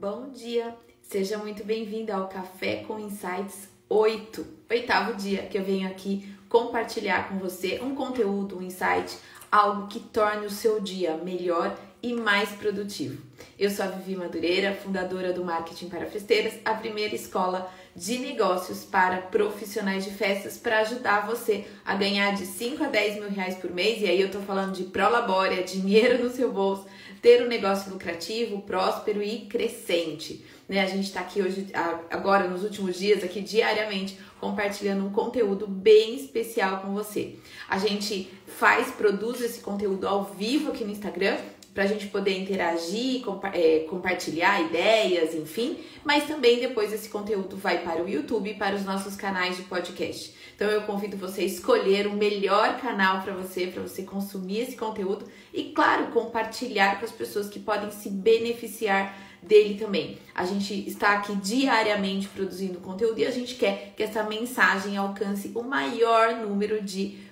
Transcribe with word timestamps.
Bom 0.00 0.30
dia, 0.30 0.74
seja 1.02 1.36
muito 1.36 1.62
bem-vindo 1.62 2.10
ao 2.10 2.26
Café 2.26 2.76
com 2.88 2.98
Insights 2.98 3.68
8, 3.86 4.46
oitavo 4.70 5.12
dia 5.12 5.42
que 5.42 5.58
eu 5.58 5.62
venho 5.62 5.86
aqui 5.86 6.34
compartilhar 6.48 7.28
com 7.28 7.38
você 7.38 7.78
um 7.82 7.94
conteúdo, 7.94 8.56
um 8.56 8.62
insight, 8.62 9.18
algo 9.52 9.88
que 9.88 10.00
torne 10.00 10.46
o 10.46 10.50
seu 10.50 10.80
dia 10.80 11.18
melhor 11.18 11.78
e 12.02 12.14
mais 12.14 12.48
produtivo. 12.48 13.22
Eu 13.58 13.70
sou 13.70 13.84
a 13.84 13.88
Vivi 13.88 14.16
Madureira, 14.16 14.74
fundadora 14.74 15.34
do 15.34 15.44
Marketing 15.44 15.90
para 15.90 16.06
Festeiras, 16.06 16.54
a 16.64 16.72
primeira 16.72 17.14
escola 17.14 17.70
de 17.94 18.18
negócios 18.18 18.84
para 18.84 19.18
profissionais 19.18 20.04
de 20.04 20.10
festas 20.10 20.56
para 20.56 20.78
ajudar 20.80 21.26
você 21.26 21.66
a 21.84 21.94
ganhar 21.94 22.32
de 22.34 22.46
5 22.46 22.84
a 22.84 22.86
10 22.86 23.16
mil 23.16 23.30
reais 23.30 23.56
por 23.56 23.70
mês. 23.70 24.00
E 24.00 24.06
aí 24.06 24.20
eu 24.20 24.30
tô 24.30 24.40
falando 24.40 24.72
de 24.72 24.84
prolabória, 24.84 25.62
dinheiro 25.62 26.22
no 26.22 26.30
seu 26.30 26.50
bolso, 26.52 26.86
ter 27.20 27.42
um 27.42 27.48
negócio 27.48 27.92
lucrativo, 27.92 28.62
próspero 28.62 29.22
e 29.22 29.40
crescente. 29.46 30.44
Né? 30.68 30.80
A 30.80 30.86
gente 30.86 31.04
está 31.04 31.20
aqui 31.20 31.42
hoje, 31.42 31.66
agora 32.10 32.48
nos 32.48 32.62
últimos 32.62 32.98
dias, 32.98 33.22
aqui 33.22 33.40
diariamente, 33.40 34.18
compartilhando 34.40 35.04
um 35.04 35.10
conteúdo 35.10 35.66
bem 35.66 36.16
especial 36.16 36.80
com 36.80 36.94
você. 36.94 37.36
A 37.68 37.78
gente 37.78 38.30
faz, 38.46 38.90
produz 38.90 39.40
esse 39.40 39.60
conteúdo 39.60 40.06
ao 40.06 40.24
vivo 40.24 40.70
aqui 40.70 40.84
no 40.84 40.90
Instagram 40.90 41.36
para 41.80 41.86
a 41.86 41.92
gente 41.92 42.08
poder 42.08 42.38
interagir, 42.38 43.22
compa 43.22 43.48
é, 43.54 43.86
compartilhar 43.88 44.60
ideias, 44.60 45.34
enfim, 45.34 45.78
mas 46.04 46.26
também 46.26 46.60
depois 46.60 46.92
esse 46.92 47.08
conteúdo 47.08 47.56
vai 47.56 47.78
para 47.78 48.04
o 48.04 48.06
YouTube 48.06 48.52
para 48.52 48.76
os 48.76 48.84
nossos 48.84 49.16
canais 49.16 49.56
de 49.56 49.62
podcast. 49.62 50.34
Então 50.54 50.68
eu 50.68 50.82
convido 50.82 51.16
você 51.16 51.40
a 51.40 51.44
escolher 51.46 52.06
o 52.06 52.12
melhor 52.12 52.78
canal 52.78 53.22
para 53.22 53.32
você, 53.32 53.66
para 53.66 53.80
você 53.80 54.02
consumir 54.02 54.58
esse 54.58 54.76
conteúdo 54.76 55.24
e, 55.54 55.72
claro, 55.72 56.08
compartilhar 56.08 56.98
com 56.98 57.06
as 57.06 57.12
pessoas 57.12 57.48
que 57.48 57.58
podem 57.58 57.90
se 57.90 58.10
beneficiar 58.10 59.18
dele 59.42 59.78
também. 59.78 60.18
A 60.34 60.44
gente 60.44 60.86
está 60.86 61.14
aqui 61.14 61.34
diariamente 61.36 62.28
produzindo 62.28 62.78
conteúdo 62.80 63.20
e 63.20 63.26
a 63.26 63.30
gente 63.30 63.54
quer 63.54 63.94
que 63.96 64.02
essa 64.02 64.22
mensagem 64.22 64.98
alcance 64.98 65.50
o 65.54 65.62
maior 65.62 66.36
número 66.36 66.82
de 66.82 67.06
pessoas, 67.06 67.29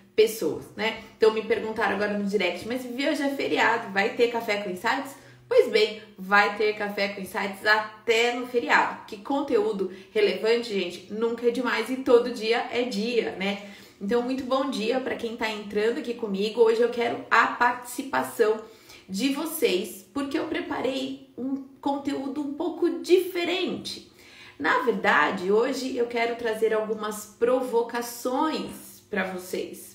né? 0.77 1.02
Então 1.16 1.33
me 1.33 1.42
perguntaram 1.42 1.94
agora 1.94 2.16
no 2.16 2.24
direct, 2.24 2.66
mas 2.66 2.83
Vivi, 2.83 3.08
hoje 3.08 3.22
é 3.22 3.28
feriado, 3.30 3.92
vai 3.92 4.11
ter 4.11 4.28
café 4.28 4.56
com 4.58 4.70
insights? 4.70 5.14
Pois 5.48 5.70
bem, 5.70 6.02
vai 6.19 6.56
ter 6.56 6.75
café 6.75 7.08
com 7.08 7.20
insights 7.20 7.64
até 7.64 8.34
no 8.34 8.47
feriado. 8.47 9.06
Que 9.06 9.16
conteúdo 9.19 9.91
relevante, 10.12 10.75
gente, 10.75 11.12
nunca 11.12 11.47
é 11.47 11.50
demais 11.50 11.88
e 11.88 11.97
todo 11.97 12.30
dia 12.30 12.66
é 12.70 12.83
dia, 12.83 13.33
né? 13.33 13.62
Então, 14.00 14.22
muito 14.22 14.44
bom 14.44 14.70
dia 14.70 15.00
para 15.00 15.16
quem 15.16 15.33
está 15.33 15.50
entrando 15.50 15.98
aqui 15.98 16.14
comigo. 16.14 16.60
Hoje 16.60 16.80
eu 16.80 16.91
quero 16.91 17.25
a 17.30 17.48
participação 17.48 18.60
de 19.08 19.30
vocês, 19.30 20.05
porque 20.12 20.38
eu 20.38 20.47
preparei 20.47 21.30
um 21.36 21.64
conteúdo 21.80 22.42
um 22.42 22.55
pouco 22.55 23.00
diferente. 23.00 24.12
Na 24.58 24.80
verdade, 24.80 25.50
hoje 25.50 25.97
eu 25.97 26.06
quero 26.06 26.36
trazer 26.36 26.75
algumas 26.75 27.25
provocações 27.38 29.03
para 29.08 29.25
vocês. 29.25 29.88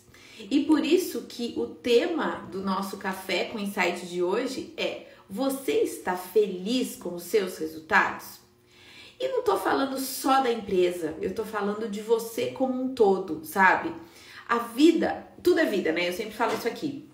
E 0.50 0.66
por 0.66 0.86
isso 0.86 1.24
que 1.24 1.54
o 1.58 1.68
tema 1.68 2.48
do 2.52 2.62
nosso 2.62 2.98
café 2.98 3.46
com 3.46 3.60
insight 3.60 4.06
de 4.06 4.22
hoje 4.22 4.74
é: 4.78 5.08
você 5.30 5.74
está 5.82 6.16
feliz 6.16 6.96
com 6.96 7.16
os 7.16 7.24
seus 7.24 7.58
resultados? 7.58 8.42
E 9.20 9.28
não 9.28 9.44
tô 9.44 9.58
falando 9.58 9.98
só 10.00 10.42
da 10.42 10.52
empresa, 10.52 11.16
eu 11.22 11.34
tô 11.34 11.46
falando 11.46 11.90
de 11.90 12.02
você 12.02 12.48
como 12.48 12.82
um 12.82 12.94
todo, 12.94 13.46
sabe? 13.46 13.94
A 14.50 14.58
vida, 14.58 15.28
tudo 15.42 15.60
é 15.60 15.66
vida, 15.66 15.92
né? 15.92 16.10
Eu 16.10 16.14
sempre 16.14 16.34
falo 16.34 16.54
isso 16.54 16.68
aqui. 16.68 17.10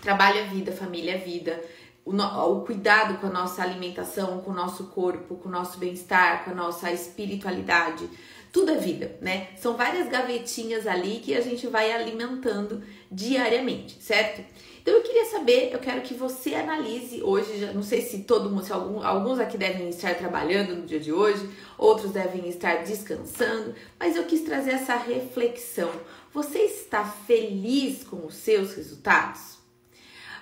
Trabalho 0.00 0.38
é 0.38 0.44
vida, 0.44 0.72
família 0.72 1.12
é 1.14 1.18
vida, 1.18 1.62
o, 2.04 2.16
o, 2.16 2.62
cuidado 2.62 3.18
com 3.18 3.26
a 3.26 3.30
nossa 3.30 3.62
alimentação, 3.62 4.40
com 4.40 4.50
o 4.50 4.54
nosso 4.54 4.84
corpo, 4.86 5.36
com 5.36 5.48
o 5.48 5.52
nosso 5.52 5.78
bem-estar, 5.78 6.44
com 6.44 6.50
a 6.50 6.54
nossa 6.54 6.90
espiritualidade. 6.90 8.08
Tudo 8.52 8.72
é 8.72 8.76
vida, 8.76 9.16
né? 9.22 9.48
São 9.56 9.78
várias 9.78 10.10
gavetinhas 10.10 10.86
ali 10.86 11.20
que 11.20 11.34
a 11.34 11.40
gente 11.40 11.66
vai 11.66 11.90
alimentando 11.90 12.82
diariamente, 13.10 13.96
certo? 13.98 14.44
Então 14.82 14.92
eu 14.92 15.02
queria 15.02 15.24
saber, 15.24 15.72
eu 15.72 15.78
quero 15.78 16.02
que 16.02 16.12
você 16.12 16.54
analise 16.54 17.22
hoje, 17.22 17.60
já, 17.60 17.72
não 17.72 17.82
sei 17.82 18.02
se 18.02 18.24
todo 18.24 18.50
mundo, 18.50 18.64
se 18.64 18.72
algum, 18.72 19.02
alguns 19.02 19.38
aqui 19.38 19.56
devem 19.56 19.88
estar 19.88 20.14
trabalhando 20.16 20.76
no 20.76 20.84
dia 20.84 21.00
de 21.00 21.10
hoje, 21.10 21.48
outros 21.78 22.10
devem 22.10 22.46
estar 22.48 22.84
descansando, 22.84 23.74
mas 23.98 24.16
eu 24.16 24.24
quis 24.24 24.42
trazer 24.42 24.72
essa 24.72 24.96
reflexão. 24.96 25.90
Você 26.34 26.58
está 26.58 27.04
feliz 27.04 28.04
com 28.04 28.26
os 28.26 28.34
seus 28.34 28.74
resultados? 28.74 29.58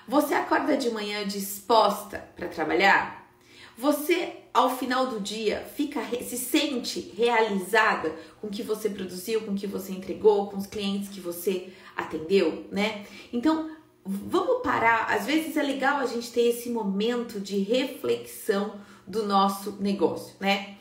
Você 0.05 0.33
acorda 0.33 0.75
de 0.75 0.89
manhã 0.89 1.25
disposta 1.25 2.27
para 2.35 2.49
trabalhar? 2.49 3.20
Você 3.77 4.33
ao 4.53 4.75
final 4.75 5.07
do 5.07 5.19
dia 5.19 5.65
fica 5.75 6.01
se 6.23 6.37
sente 6.37 7.13
realizada 7.15 8.13
com 8.39 8.47
o 8.47 8.49
que 8.51 8.63
você 8.63 8.89
produziu, 8.89 9.41
com 9.41 9.51
o 9.51 9.55
que 9.55 9.67
você 9.67 9.93
entregou, 9.93 10.49
com 10.49 10.57
os 10.57 10.67
clientes 10.67 11.09
que 11.09 11.21
você 11.21 11.69
atendeu, 11.95 12.65
né? 12.71 13.05
Então, 13.31 13.71
vamos 14.05 14.61
parar. 14.61 15.05
Às 15.05 15.25
vezes 15.25 15.55
é 15.55 15.63
legal 15.63 15.99
a 15.99 16.05
gente 16.05 16.31
ter 16.31 16.49
esse 16.49 16.69
momento 16.69 17.39
de 17.39 17.59
reflexão 17.59 18.79
do 19.07 19.25
nosso 19.25 19.77
negócio, 19.79 20.35
né? 20.39 20.77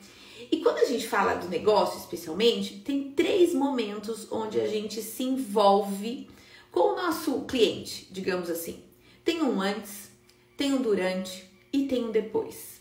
E 0.51 0.59
quando 0.59 0.79
a 0.79 0.85
gente 0.85 1.07
fala 1.07 1.35
do 1.35 1.49
negócio, 1.49 1.99
especialmente, 1.99 2.79
tem 2.79 3.13
três 3.13 3.55
momentos 3.55 4.27
onde 4.33 4.61
a 4.61 4.67
gente 4.67 5.01
se 5.01 5.23
envolve 5.23 6.29
com 6.73 6.93
o 6.93 6.97
nosso 6.97 7.43
cliente, 7.43 8.09
digamos 8.11 8.51
assim. 8.51 8.83
Tem 9.25 9.43
um 9.43 9.61
antes, 9.61 10.11
tem 10.57 10.73
um 10.73 10.83
durante 10.83 11.49
e 11.73 11.87
tem 11.87 12.05
um 12.05 12.11
depois. 12.11 12.80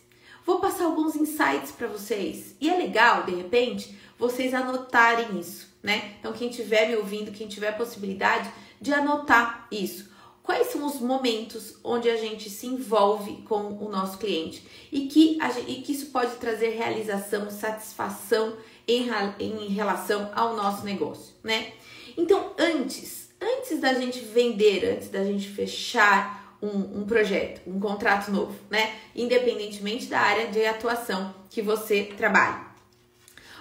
Vou 0.49 0.59
passar 0.59 0.85
alguns 0.85 1.15
insights 1.15 1.71
para 1.71 1.85
vocês. 1.85 2.55
E 2.59 2.71
é 2.71 2.75
legal, 2.75 3.21
de 3.21 3.35
repente, 3.35 3.95
vocês 4.17 4.51
anotarem 4.51 5.39
isso, 5.39 5.67
né? 5.83 6.15
Então, 6.19 6.33
quem 6.33 6.49
estiver 6.49 6.87
me 6.87 6.95
ouvindo, 6.95 7.31
quem 7.31 7.47
tiver 7.47 7.77
possibilidade 7.77 8.51
de 8.81 8.91
anotar 8.91 9.67
isso. 9.71 10.09
Quais 10.41 10.71
são 10.71 10.87
os 10.87 10.99
momentos 10.99 11.75
onde 11.83 12.09
a 12.09 12.17
gente 12.17 12.49
se 12.49 12.65
envolve 12.65 13.43
com 13.43 13.77
o 13.79 13.89
nosso 13.89 14.17
cliente 14.17 14.63
e 14.91 15.01
que, 15.01 15.37
gente, 15.53 15.71
e 15.71 15.83
que 15.83 15.91
isso 15.91 16.07
pode 16.07 16.37
trazer 16.37 16.69
realização, 16.69 17.51
satisfação 17.51 18.57
em, 18.87 19.07
em 19.39 19.67
relação 19.67 20.31
ao 20.33 20.55
nosso 20.55 20.83
negócio, 20.83 21.35
né? 21.43 21.73
Então, 22.17 22.53
antes, 22.57 23.29
antes 23.39 23.79
da 23.79 23.93
gente 23.93 24.19
vender, 24.21 24.95
antes 24.95 25.09
da 25.09 25.23
gente 25.23 25.47
fechar 25.47 26.38
um, 26.61 27.01
um, 27.01 27.05
projeto, 27.05 27.61
um 27.67 27.79
contrato 27.79 28.31
novo, 28.31 28.55
né? 28.69 28.95
Independentemente 29.15 30.07
da 30.07 30.19
área 30.19 30.47
de 30.47 30.65
atuação 30.65 31.33
que 31.49 31.61
você 31.61 32.03
trabalha. 32.17 32.67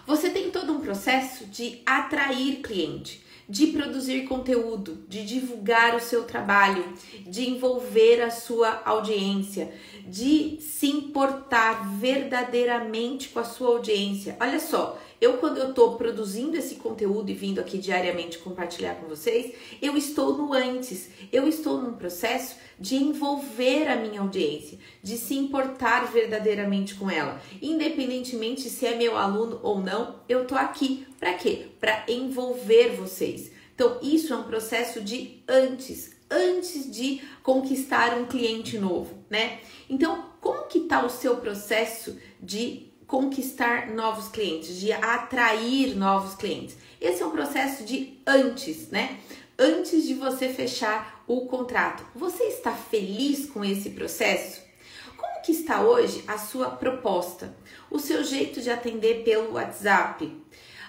Você 0.07 0.31
tem 0.31 0.51
todo 0.51 0.73
um 0.73 0.81
processo 0.81 1.45
de 1.47 1.83
atrair 1.85 2.63
cliente, 2.63 3.23
de 3.49 3.69
produzir 3.69 4.25
conteúdo, 4.25 5.05
de 5.09 5.25
divulgar 5.25 5.95
o 5.95 6.01
seu 6.01 6.25
trabalho, 6.25 6.85
de 7.27 7.49
envolver 7.49 8.23
a 8.23 8.31
sua 8.31 8.83
audiência, 8.85 9.73
de 10.07 10.59
se 10.61 10.87
importar 10.87 11.97
verdadeiramente 11.99 13.29
com 13.29 13.39
a 13.39 13.45
sua 13.45 13.69
audiência. 13.69 14.37
Olha 14.41 14.61
só, 14.61 14.99
eu, 15.21 15.39
quando 15.39 15.59
eu 15.59 15.71
estou 15.71 15.97
produzindo 15.97 16.56
esse 16.56 16.77
conteúdo 16.77 17.31
e 17.31 17.34
vindo 17.34 17.61
aqui 17.61 17.79
diariamente 17.79 18.39
compartilhar 18.39 18.95
com 18.97 19.09
vocês, 19.09 19.53
eu 19.83 19.97
estou 19.97 20.37
no 20.37 20.53
antes, 20.53 21.09
eu 21.33 21.49
estou 21.49 21.83
num 21.83 21.95
processo 21.95 22.56
de 22.79 22.97
envolver 22.97 23.89
a 23.89 23.97
minha 23.97 24.21
audiência, 24.21 24.79
de 25.03 25.17
se 25.17 25.34
importar 25.34 26.11
verdadeiramente 26.12 26.95
com 26.95 27.11
ela. 27.11 27.41
Independentemente 27.61 28.71
se 28.71 28.87
é 28.87 28.95
meu 28.95 29.17
aluno 29.17 29.59
ou 29.62 29.81
não, 29.81 30.21
eu 30.29 30.47
tô 30.47 30.55
aqui 30.55 31.06
para 31.19 31.35
quê? 31.35 31.67
Para 31.81 32.05
envolver 32.09 32.91
vocês. 32.91 33.50
Então, 33.75 33.99
isso 34.03 34.33
é 34.33 34.37
um 34.37 34.43
processo 34.43 35.00
de 35.00 35.43
antes, 35.47 36.17
antes 36.29 36.91
de 36.91 37.21
conquistar 37.43 38.19
um 38.19 38.27
cliente 38.27 38.77
novo, 38.77 39.23
né? 39.31 39.61
Então, 39.89 40.27
como 40.41 40.67
que 40.67 40.81
tá 40.81 41.05
o 41.05 41.09
seu 41.09 41.37
processo 41.37 42.19
de 42.41 42.88
conquistar 43.09 43.88
novos 43.88 44.29
clientes, 44.29 44.79
de 44.79 44.93
atrair 44.93 45.97
novos 45.97 46.35
clientes. 46.35 46.77
Esse 47.00 47.23
é 47.23 47.27
um 47.27 47.31
processo 47.31 47.82
de 47.82 48.21
antes, 48.27 48.91
né? 48.91 49.19
Antes 49.59 50.06
de 50.06 50.12
você 50.12 50.50
fechar 50.50 51.25
o 51.27 51.47
contrato. 51.47 52.05
Você 52.15 52.44
está 52.44 52.71
feliz 52.71 53.47
com 53.47 53.65
esse 53.65 53.91
processo? 53.91 54.61
Como 55.17 55.43
que 55.43 55.53
está 55.53 55.81
hoje 55.81 56.23
a 56.29 56.37
sua 56.37 56.69
proposta? 56.71 57.56
O 57.91 57.99
seu 57.99 58.23
jeito 58.23 58.61
de 58.61 58.71
atender 58.71 59.25
pelo 59.25 59.55
WhatsApp? 59.55 60.31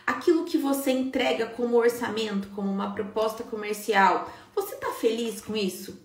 Aquilo 0.06 0.44
que 0.44 0.58
você 0.58 0.92
entrega 0.92 1.46
como 1.46 1.78
orçamento, 1.78 2.50
como 2.50 2.70
uma 2.70 2.94
proposta 2.94 3.44
comercial, 3.44 4.30
você 4.54 4.76
está 4.76 4.92
feliz 4.92 5.40
com 5.40 5.56
isso? 5.56 5.98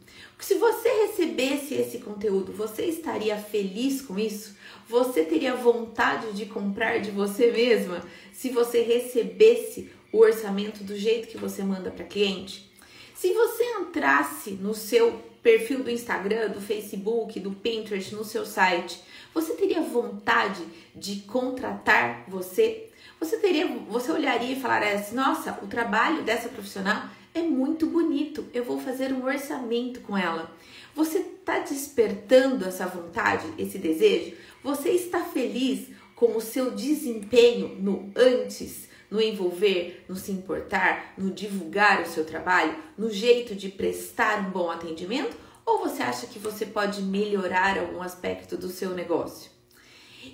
Se 0.44 0.56
você 0.56 1.06
recebesse 1.06 1.72
esse 1.72 2.00
conteúdo, 2.00 2.52
você 2.52 2.84
estaria 2.84 3.34
feliz 3.38 4.02
com 4.02 4.18
isso? 4.18 4.54
Você 4.86 5.24
teria 5.24 5.54
vontade 5.54 6.32
de 6.32 6.44
comprar 6.44 7.00
de 7.00 7.10
você 7.10 7.50
mesma 7.50 8.02
se 8.30 8.50
você 8.50 8.82
recebesse 8.82 9.90
o 10.12 10.18
orçamento 10.18 10.84
do 10.84 10.94
jeito 10.94 11.28
que 11.28 11.38
você 11.38 11.62
manda 11.62 11.90
para 11.90 12.04
cliente? 12.04 12.70
Se 13.14 13.32
você 13.32 13.64
entrasse 13.80 14.50
no 14.50 14.74
seu 14.74 15.12
perfil 15.42 15.82
do 15.82 15.90
Instagram, 15.90 16.50
do 16.50 16.60
Facebook, 16.60 17.40
do 17.40 17.52
Pinterest, 17.52 18.14
no 18.14 18.22
seu 18.22 18.44
site, 18.44 19.00
Você 19.32 19.54
teria 19.54 19.80
vontade 19.80 20.62
de 20.94 21.22
contratar 21.22 22.24
você? 22.28 22.90
Você 23.18 23.38
teria, 23.38 23.66
você 23.88 24.12
olharia 24.12 24.52
e 24.52 24.60
falaria 24.60 24.92
assim: 24.92 25.16
"Nossa, 25.16 25.58
o 25.62 25.66
trabalho 25.66 26.22
dessa 26.22 26.48
profissional 26.50 27.08
é 27.34 27.42
muito 27.42 27.86
bonito. 27.86 28.46
Eu 28.54 28.64
vou 28.64 28.80
fazer 28.80 29.12
um 29.12 29.24
orçamento 29.24 30.00
com 30.00 30.16
ela". 30.16 30.50
Você 30.94 31.18
está 31.18 31.58
despertando 31.58 32.64
essa 32.64 32.86
vontade, 32.86 33.44
esse 33.58 33.76
desejo? 33.76 34.36
Você 34.62 34.90
está 34.90 35.20
feliz 35.24 35.88
com 36.14 36.36
o 36.36 36.40
seu 36.40 36.70
desempenho 36.70 37.76
no 37.80 38.12
antes, 38.16 38.88
no 39.10 39.20
envolver, 39.20 40.04
no 40.08 40.16
se 40.16 40.30
importar, 40.30 41.14
no 41.18 41.30
divulgar 41.30 42.02
o 42.02 42.06
seu 42.06 42.24
trabalho, 42.24 42.76
no 42.96 43.10
jeito 43.10 43.54
de 43.54 43.68
prestar 43.68 44.46
um 44.46 44.50
bom 44.50 44.70
atendimento? 44.70 45.36
Ou 45.66 45.80
você 45.80 46.02
acha 46.02 46.26
que 46.26 46.38
você 46.38 46.64
pode 46.64 47.02
melhorar 47.02 47.78
algum 47.78 48.00
aspecto 48.00 48.56
do 48.56 48.68
seu 48.68 48.90
negócio? 48.90 49.50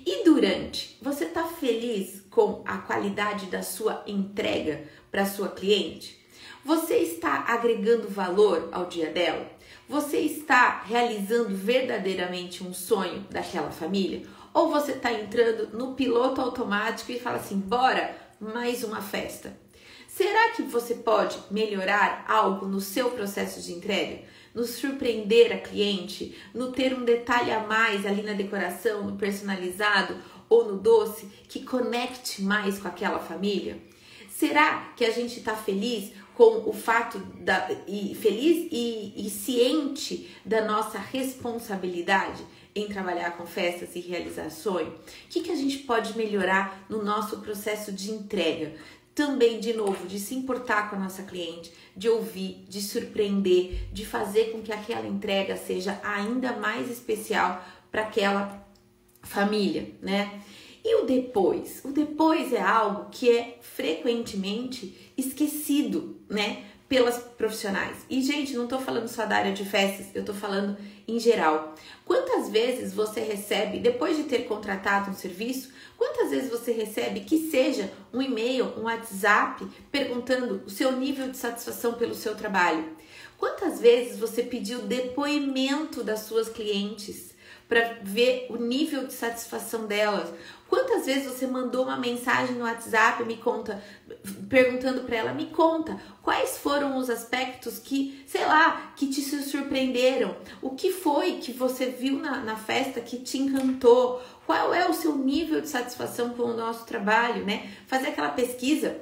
E 0.05 0.23
durante, 0.23 0.97
você 1.01 1.25
está 1.25 1.43
feliz 1.45 2.21
com 2.29 2.63
a 2.65 2.77
qualidade 2.77 3.47
da 3.47 3.61
sua 3.61 4.03
entrega 4.07 4.83
para 5.09 5.25
sua 5.25 5.49
cliente? 5.49 6.20
Você 6.63 6.97
está 6.97 7.45
agregando 7.47 8.07
valor 8.07 8.69
ao 8.71 8.85
dia 8.85 9.09
dela? 9.09 9.49
Você 9.89 10.17
está 10.17 10.83
realizando 10.83 11.55
verdadeiramente 11.55 12.63
um 12.63 12.71
sonho 12.71 13.25
daquela 13.31 13.71
família? 13.71 14.21
Ou 14.53 14.69
você 14.69 14.91
está 14.91 15.11
entrando 15.11 15.75
no 15.75 15.95
piloto 15.95 16.39
automático 16.39 17.11
e 17.11 17.19
fala 17.19 17.37
assim: 17.37 17.57
bora, 17.57 18.15
mais 18.39 18.83
uma 18.83 19.01
festa? 19.01 19.57
Será 20.07 20.51
que 20.51 20.61
você 20.61 20.93
pode 20.95 21.39
melhorar 21.49 22.25
algo 22.27 22.67
no 22.67 22.79
seu 22.79 23.09
processo 23.09 23.59
de 23.59 23.73
entrega? 23.73 24.21
No 24.53 24.63
surpreender 24.63 25.51
a 25.51 25.57
cliente, 25.57 26.37
no 26.53 26.71
ter 26.71 26.93
um 26.93 27.03
detalhe 27.03 27.51
a 27.51 27.61
mais 27.61 28.05
ali 28.05 28.21
na 28.21 28.33
decoração, 28.33 29.03
no 29.03 29.17
personalizado 29.17 30.15
ou 30.47 30.65
no 30.65 30.77
doce 30.77 31.25
que 31.47 31.63
conecte 31.63 32.43
mais 32.43 32.77
com 32.77 32.87
aquela 32.87 33.19
família? 33.19 33.79
Será 34.29 34.91
que 34.95 35.05
a 35.05 35.11
gente 35.11 35.39
está 35.39 35.55
feliz 35.55 36.11
com 36.41 36.67
o 36.67 36.73
fato 36.73 37.19
da 37.19 37.69
e 37.87 38.15
feliz 38.15 38.67
e, 38.71 39.13
e 39.15 39.29
ciente 39.29 40.27
da 40.43 40.65
nossa 40.65 40.97
responsabilidade 40.97 42.43
em 42.73 42.87
trabalhar 42.87 43.37
com 43.37 43.45
festas 43.45 43.95
e 43.95 43.99
realizações? 43.99 44.87
O 44.87 44.93
que, 45.29 45.41
que 45.41 45.51
a 45.51 45.55
gente 45.55 45.77
pode 45.79 46.17
melhorar 46.17 46.83
no 46.89 47.03
nosso 47.03 47.41
processo 47.41 47.91
de 47.91 48.09
entrega? 48.09 48.73
Também, 49.13 49.59
de 49.59 49.73
novo, 49.73 50.07
de 50.07 50.17
se 50.17 50.33
importar 50.33 50.89
com 50.89 50.95
a 50.95 50.99
nossa 50.99 51.21
cliente, 51.21 51.71
de 51.95 52.09
ouvir, 52.09 52.65
de 52.67 52.81
surpreender, 52.81 53.89
de 53.93 54.03
fazer 54.03 54.45
com 54.45 54.63
que 54.63 54.73
aquela 54.73 55.05
entrega 55.05 55.55
seja 55.55 56.01
ainda 56.03 56.53
mais 56.53 56.89
especial 56.89 57.63
para 57.91 58.01
aquela 58.01 58.67
família, 59.21 59.93
né? 60.01 60.41
E 60.83 60.95
o 60.95 61.05
depois? 61.05 61.81
O 61.85 61.91
depois 61.91 62.51
é 62.51 62.61
algo 62.61 63.11
que 63.11 63.29
é 63.29 63.59
frequentemente 63.61 65.13
esquecido, 65.15 66.19
né? 66.31 66.63
Pelas 66.87 67.17
profissionais. 67.19 67.97
E, 68.09 68.21
gente, 68.21 68.53
não 68.53 68.67
tô 68.67 68.79
falando 68.79 69.07
só 69.07 69.25
da 69.25 69.37
área 69.37 69.53
de 69.53 69.63
festas, 69.63 70.07
eu 70.13 70.25
tô 70.25 70.33
falando 70.33 70.77
em 71.07 71.19
geral. 71.19 71.75
Quantas 72.05 72.49
vezes 72.49 72.93
você 72.93 73.21
recebe, 73.21 73.79
depois 73.79 74.17
de 74.17 74.23
ter 74.23 74.39
contratado 74.39 75.11
um 75.11 75.13
serviço, 75.13 75.71
quantas 75.97 76.31
vezes 76.31 76.49
você 76.49 76.71
recebe 76.71 77.21
que 77.21 77.49
seja 77.49 77.91
um 78.13 78.21
e-mail, 78.21 78.73
um 78.77 78.83
WhatsApp, 78.83 79.65
perguntando 79.91 80.63
o 80.65 80.69
seu 80.69 80.91
nível 80.91 81.29
de 81.29 81.37
satisfação 81.37 81.93
pelo 81.93 82.15
seu 82.15 82.35
trabalho? 82.35 82.85
Quantas 83.37 83.79
vezes 83.79 84.19
você 84.19 84.43
pediu 84.43 84.81
depoimento 84.83 86.03
das 86.03 86.21
suas 86.21 86.49
clientes 86.49 87.30
para 87.71 87.99
ver 88.03 88.47
o 88.49 88.57
nível 88.57 89.07
de 89.07 89.13
satisfação 89.13 89.87
delas? 89.87 90.29
Quantas 90.67 91.05
vezes 91.05 91.23
você 91.31 91.47
mandou 91.47 91.85
uma 91.85 91.95
mensagem 91.95 92.55
no 92.55 92.65
WhatsApp, 92.65 93.23
me 93.23 93.37
conta, 93.37 93.81
perguntando 94.49 95.03
para 95.03 95.15
ela, 95.15 95.33
me 95.33 95.45
conta, 95.45 95.97
quais 96.21 96.57
foram 96.57 96.97
os 96.97 97.09
aspectos 97.09 97.79
que, 97.79 98.25
sei 98.27 98.45
lá, 98.45 98.91
que 98.97 99.07
te 99.07 99.21
surpreenderam? 99.21 100.35
O 100.61 100.71
que 100.71 100.91
foi 100.91 101.37
que 101.37 101.53
você 101.53 101.85
viu 101.85 102.19
na, 102.19 102.41
na 102.41 102.57
festa 102.57 102.99
que 102.99 103.19
te 103.19 103.37
encantou? 103.37 104.21
Qual 104.45 104.73
é 104.73 104.89
o 104.89 104.93
seu 104.93 105.15
nível 105.15 105.61
de 105.61 105.69
satisfação 105.69 106.31
com 106.31 106.43
o 106.43 106.57
nosso 106.57 106.85
trabalho, 106.85 107.45
né? 107.45 107.71
Fazer 107.87 108.09
aquela 108.09 108.31
pesquisa 108.31 108.99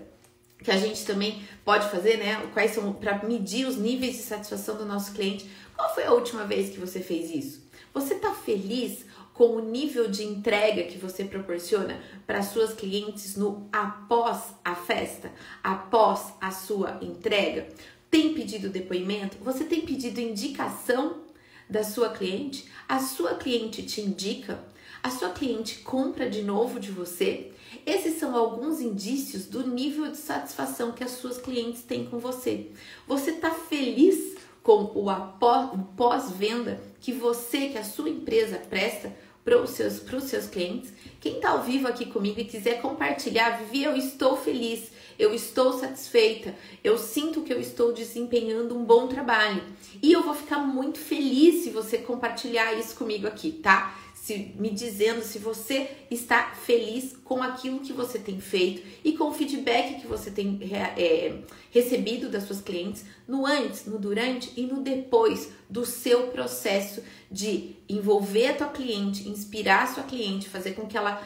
que 0.63 0.69
a 0.69 0.77
gente 0.77 1.03
também 1.05 1.41
pode 1.65 1.89
fazer, 1.89 2.17
né? 2.17 2.47
Quais 2.53 2.69
são 2.69 2.93
para 2.93 3.23
medir 3.23 3.65
os 3.65 3.77
níveis 3.77 4.17
de 4.17 4.21
satisfação 4.21 4.77
do 4.77 4.85
nosso 4.85 5.11
cliente. 5.13 5.49
Qual 5.75 5.91
foi 5.95 6.03
a 6.03 6.13
última 6.13 6.45
vez 6.45 6.69
que 6.69 6.79
você 6.79 6.99
fez 6.99 7.31
isso? 7.31 7.68
Você 7.93 8.15
está 8.15 8.33
feliz 8.33 9.05
com 9.33 9.55
o 9.55 9.61
nível 9.61 10.09
de 10.09 10.23
entrega 10.23 10.83
que 10.83 10.97
você 10.97 11.23
proporciona 11.23 11.99
para 12.27 12.43
suas 12.43 12.73
clientes 12.73 13.35
no 13.35 13.69
após 13.71 14.53
a 14.63 14.75
festa, 14.75 15.31
após 15.63 16.33
a 16.41 16.51
sua 16.51 16.99
entrega? 17.01 17.67
Tem 18.11 18.33
pedido 18.33 18.69
depoimento? 18.69 19.37
Você 19.41 19.63
tem 19.63 19.81
pedido 19.81 20.19
indicação 20.19 21.21
da 21.69 21.83
sua 21.83 22.09
cliente? 22.09 22.65
A 22.87 22.99
sua 22.99 23.35
cliente 23.35 23.83
te 23.83 24.01
indica? 24.01 24.59
A 25.01 25.09
sua 25.09 25.29
cliente 25.29 25.79
compra 25.79 26.29
de 26.29 26.41
novo 26.41 26.79
de 26.79 26.91
você? 26.91 27.53
Esses 27.85 28.19
são 28.19 28.35
alguns 28.35 28.81
indícios 28.81 29.45
do 29.45 29.65
nível 29.65 30.11
de 30.11 30.17
satisfação 30.17 30.91
que 30.91 31.03
as 31.03 31.11
suas 31.11 31.37
clientes 31.37 31.83
têm 31.83 32.05
com 32.05 32.19
você. 32.19 32.71
Você 33.07 33.31
está 33.31 33.51
feliz 33.51 34.35
com 34.61 34.83
o 34.83 35.83
pós-venda 35.95 36.88
que 36.99 37.11
você, 37.11 37.69
que 37.69 37.77
a 37.77 37.83
sua 37.83 38.09
empresa 38.09 38.57
presta 38.57 39.13
para 39.43 39.61
os 39.61 39.71
seus, 39.71 40.01
seus 40.23 40.47
clientes. 40.47 40.93
Quem 41.19 41.37
está 41.37 41.49
ao 41.49 41.63
vivo 41.63 41.87
aqui 41.87 42.05
comigo 42.05 42.39
e 42.39 42.45
quiser 42.45 42.81
compartilhar, 42.81 43.57
Vivi, 43.57 43.83
eu 43.83 43.95
estou 43.95 44.37
feliz, 44.37 44.91
eu 45.17 45.33
estou 45.33 45.73
satisfeita, 45.73 46.53
eu 46.83 46.97
sinto 46.97 47.41
que 47.41 47.51
eu 47.51 47.59
estou 47.59 47.91
desempenhando 47.91 48.77
um 48.77 48.83
bom 48.83 49.07
trabalho. 49.07 49.63
E 50.01 50.11
eu 50.11 50.23
vou 50.23 50.35
ficar 50.35 50.59
muito 50.59 50.99
feliz 50.99 51.63
se 51.63 51.71
você 51.71 51.97
compartilhar 51.97 52.73
isso 52.73 52.95
comigo 52.95 53.27
aqui, 53.27 53.51
tá? 53.51 53.97
Se, 54.29 54.53
me 54.59 54.69
dizendo 54.69 55.23
se 55.23 55.39
você 55.39 55.89
está 56.11 56.51
feliz 56.51 57.17
com 57.23 57.41
aquilo 57.41 57.79
que 57.79 57.91
você 57.91 58.19
tem 58.19 58.39
feito 58.39 58.85
e 59.03 59.17
com 59.17 59.29
o 59.29 59.33
feedback 59.33 59.99
que 59.99 60.05
você 60.05 60.29
tem 60.29 60.59
é, 60.71 61.39
recebido 61.71 62.29
das 62.29 62.43
suas 62.43 62.61
clientes 62.61 63.03
no 63.27 63.43
antes, 63.43 63.87
no 63.87 63.97
durante 63.97 64.53
e 64.55 64.67
no 64.67 64.81
depois 64.81 65.51
do 65.67 65.83
seu 65.83 66.27
processo 66.27 67.01
de 67.31 67.75
envolver 67.89 68.49
a 68.49 68.53
tua 68.53 68.67
cliente, 68.67 69.27
inspirar 69.27 69.83
a 69.83 69.87
sua 69.87 70.03
cliente, 70.03 70.47
fazer 70.47 70.73
com 70.73 70.85
que 70.85 70.95
ela, 70.95 71.19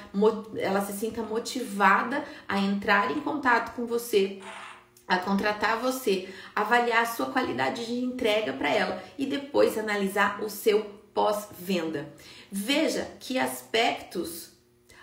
ela 0.55 0.79
se 0.79 0.93
sinta 0.93 1.21
motivada 1.21 2.23
a 2.47 2.57
entrar 2.57 3.11
em 3.11 3.19
contato 3.19 3.75
com 3.75 3.85
você 3.85 4.39
a 5.05 5.17
contratar 5.17 5.77
você, 5.81 6.29
avaliar 6.55 7.03
a 7.03 7.05
sua 7.05 7.25
qualidade 7.25 7.85
de 7.85 7.93
entrega 7.93 8.53
para 8.53 8.69
ela 8.69 9.03
e 9.17 9.25
depois 9.25 9.77
analisar 9.77 10.41
o 10.41 10.49
seu 10.49 11.02
pós-venda. 11.13 12.11
Veja 12.51 13.07
que 13.19 13.37
aspectos. 13.37 14.51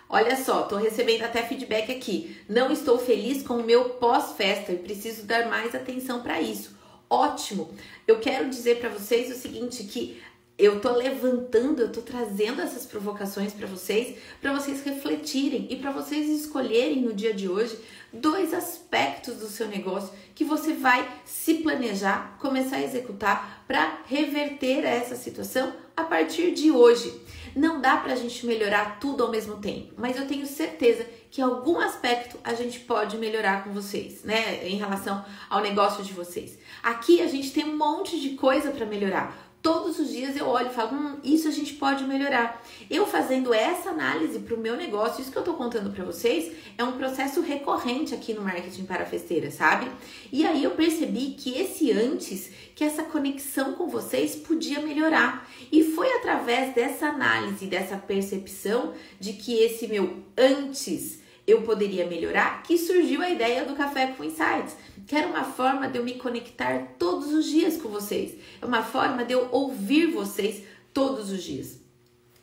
Olha 0.09 0.35
só, 0.35 0.63
estou 0.63 0.77
recebendo 0.77 1.23
até 1.23 1.41
feedback 1.43 1.91
aqui. 1.91 2.37
Não 2.49 2.71
estou 2.71 2.97
feliz 2.97 3.43
com 3.43 3.55
o 3.55 3.63
meu 3.63 3.91
pós-festa 3.91 4.71
e 4.71 4.77
preciso 4.77 5.23
dar 5.23 5.47
mais 5.47 5.73
atenção 5.73 6.21
para 6.21 6.41
isso. 6.41 6.75
Ótimo! 7.09 7.73
Eu 8.07 8.19
quero 8.19 8.49
dizer 8.49 8.79
para 8.79 8.89
vocês 8.89 9.29
o 9.35 9.39
seguinte: 9.39 9.83
que 9.83 10.21
eu 10.61 10.79
tô 10.79 10.91
levantando, 10.91 11.81
eu 11.81 11.91
tô 11.91 12.01
trazendo 12.01 12.61
essas 12.61 12.85
provocações 12.85 13.51
para 13.51 13.65
vocês, 13.65 14.15
para 14.39 14.53
vocês 14.53 14.83
refletirem 14.83 15.65
e 15.71 15.75
para 15.75 15.89
vocês 15.89 16.29
escolherem 16.29 17.01
no 17.01 17.13
dia 17.13 17.33
de 17.33 17.49
hoje 17.49 17.79
dois 18.13 18.53
aspectos 18.53 19.37
do 19.37 19.47
seu 19.47 19.67
negócio 19.67 20.13
que 20.35 20.43
você 20.43 20.73
vai 20.73 21.09
se 21.25 21.55
planejar, 21.55 22.37
começar 22.39 22.75
a 22.75 22.83
executar 22.83 23.63
para 23.67 24.01
reverter 24.05 24.85
essa 24.85 25.15
situação 25.15 25.73
a 25.97 26.03
partir 26.03 26.51
de 26.51 26.69
hoje. 26.69 27.11
Não 27.55 27.81
dá 27.81 27.97
para 27.97 28.13
a 28.13 28.15
gente 28.15 28.45
melhorar 28.45 28.99
tudo 28.99 29.23
ao 29.23 29.31
mesmo 29.31 29.57
tempo, 29.57 29.95
mas 29.97 30.15
eu 30.15 30.27
tenho 30.27 30.45
certeza 30.45 31.07
que 31.31 31.41
algum 31.41 31.79
aspecto 31.79 32.37
a 32.43 32.53
gente 32.53 32.79
pode 32.81 33.17
melhorar 33.17 33.63
com 33.63 33.71
vocês, 33.71 34.23
né, 34.23 34.67
em 34.67 34.77
relação 34.77 35.25
ao 35.49 35.61
negócio 35.61 36.03
de 36.03 36.13
vocês. 36.13 36.59
Aqui 36.83 37.19
a 37.19 37.27
gente 37.27 37.51
tem 37.51 37.65
um 37.65 37.77
monte 37.77 38.19
de 38.19 38.35
coisa 38.35 38.69
para 38.69 38.85
melhorar. 38.85 39.50
Todos 39.61 39.99
os 39.99 40.09
dias 40.09 40.35
eu 40.35 40.47
olho 40.47 40.71
e 40.71 40.73
falo, 40.73 40.97
hum, 40.97 41.19
isso 41.23 41.47
a 41.47 41.51
gente 41.51 41.73
pode 41.73 42.03
melhorar. 42.05 42.63
Eu 42.89 43.05
fazendo 43.05 43.53
essa 43.53 43.91
análise 43.91 44.39
para 44.39 44.55
o 44.55 44.59
meu 44.59 44.75
negócio, 44.75 45.21
isso 45.21 45.31
que 45.31 45.37
eu 45.37 45.41
estou 45.41 45.55
contando 45.55 45.91
para 45.91 46.03
vocês, 46.03 46.51
é 46.75 46.83
um 46.83 46.93
processo 46.93 47.41
recorrente 47.41 48.13
aqui 48.15 48.33
no 48.33 48.41
marketing 48.41 48.85
para 48.85 49.05
festeira, 49.05 49.51
sabe? 49.51 49.87
E 50.31 50.43
aí 50.47 50.63
eu 50.63 50.71
percebi 50.71 51.35
que 51.37 51.55
esse 51.59 51.91
antes, 51.91 52.49
que 52.73 52.83
essa 52.83 53.03
conexão 53.03 53.73
com 53.73 53.87
vocês 53.87 54.35
podia 54.35 54.79
melhorar. 54.79 55.47
E 55.71 55.83
foi 55.83 56.11
através 56.13 56.73
dessa 56.73 57.07
análise, 57.07 57.67
dessa 57.67 57.97
percepção 57.97 58.93
de 59.19 59.33
que 59.33 59.59
esse 59.59 59.87
meu 59.87 60.23
antes 60.35 61.21
eu 61.45 61.63
poderia 61.63 62.05
melhorar 62.05 62.63
que 62.63 62.77
surgiu 62.77 63.21
a 63.21 63.29
ideia 63.29 63.65
do 63.65 63.75
Café 63.75 64.07
com 64.07 64.23
Insights 64.23 64.75
que 65.11 65.15
era 65.17 65.27
uma 65.27 65.43
forma 65.43 65.89
de 65.89 65.97
eu 65.97 66.05
me 66.05 66.13
conectar 66.13 66.95
todos 66.97 67.33
os 67.33 67.45
dias 67.45 67.75
com 67.75 67.89
vocês, 67.89 68.33
é 68.61 68.65
uma 68.65 68.81
forma 68.81 69.25
de 69.25 69.33
eu 69.33 69.49
ouvir 69.51 70.09
vocês 70.09 70.63
todos 70.93 71.29
os 71.29 71.43
dias. 71.43 71.81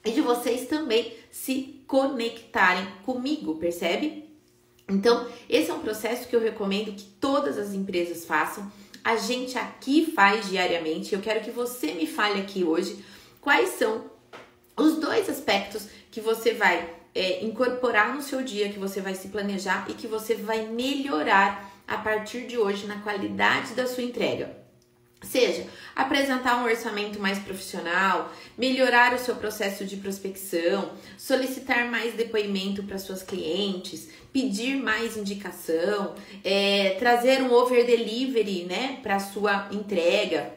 e 0.05 0.11
de 0.11 0.21
vocês 0.21 0.69
também 0.69 1.15
se 1.31 1.83
conectarem 1.87 2.87
comigo, 3.07 3.55
percebe? 3.55 4.29
Então, 4.87 5.27
esse 5.49 5.71
é 5.71 5.75
um 5.75 5.81
processo 5.81 6.29
que 6.29 6.37
eu 6.37 6.41
recomendo 6.41 6.93
que 6.93 7.05
todas 7.19 7.57
as 7.57 7.73
empresas 7.73 8.27
façam. 8.27 8.71
A 9.03 9.17
gente 9.17 9.57
aqui 9.57 10.13
faz 10.13 10.51
diariamente. 10.51 11.15
Eu 11.15 11.23
quero 11.23 11.41
que 11.43 11.51
você 11.51 11.95
me 11.95 12.07
fale 12.07 12.39
aqui 12.39 12.65
hoje 12.65 13.03
quais 13.41 13.71
são 13.71 14.05
os 14.77 14.99
dois 14.99 15.27
aspectos 15.31 15.89
que 16.11 16.21
você 16.21 16.53
vai 16.53 16.95
é, 17.15 17.43
incorporar 17.43 18.15
no 18.15 18.21
seu 18.21 18.43
dia, 18.43 18.69
que 18.69 18.79
você 18.79 19.01
vai 19.01 19.15
se 19.15 19.29
planejar 19.29 19.87
e 19.89 19.95
que 19.95 20.07
você 20.07 20.35
vai 20.35 20.67
melhorar 20.67 21.68
a 21.89 21.97
partir 21.97 22.47
de 22.47 22.59
hoje 22.59 22.87
na 22.87 23.01
qualidade 23.01 23.73
da 23.73 23.87
sua 23.87 24.05
entrega. 24.05 24.55
Seja 25.23 25.67
apresentar 25.97 26.59
um 26.59 26.65
orçamento 26.65 27.19
mais 27.19 27.41
profissional, 27.41 28.33
melhorar 28.57 29.15
o 29.15 29.19
seu 29.19 29.35
processo 29.35 29.85
de 29.85 29.97
prospecção, 29.97 30.93
solicitar 31.17 31.91
mais 31.91 32.15
depoimento 32.15 32.85
para 32.85 32.99
suas 32.99 33.21
clientes, 33.21 34.09
pedir 34.33 34.77
mais 34.77 35.17
indicação, 35.17 36.15
é, 36.45 36.91
trazer 37.01 37.43
um 37.43 37.53
over 37.53 37.85
delivery 37.85 38.65
né, 38.65 39.01
para 39.03 39.19
sua 39.19 39.69
entrega, 39.73 40.55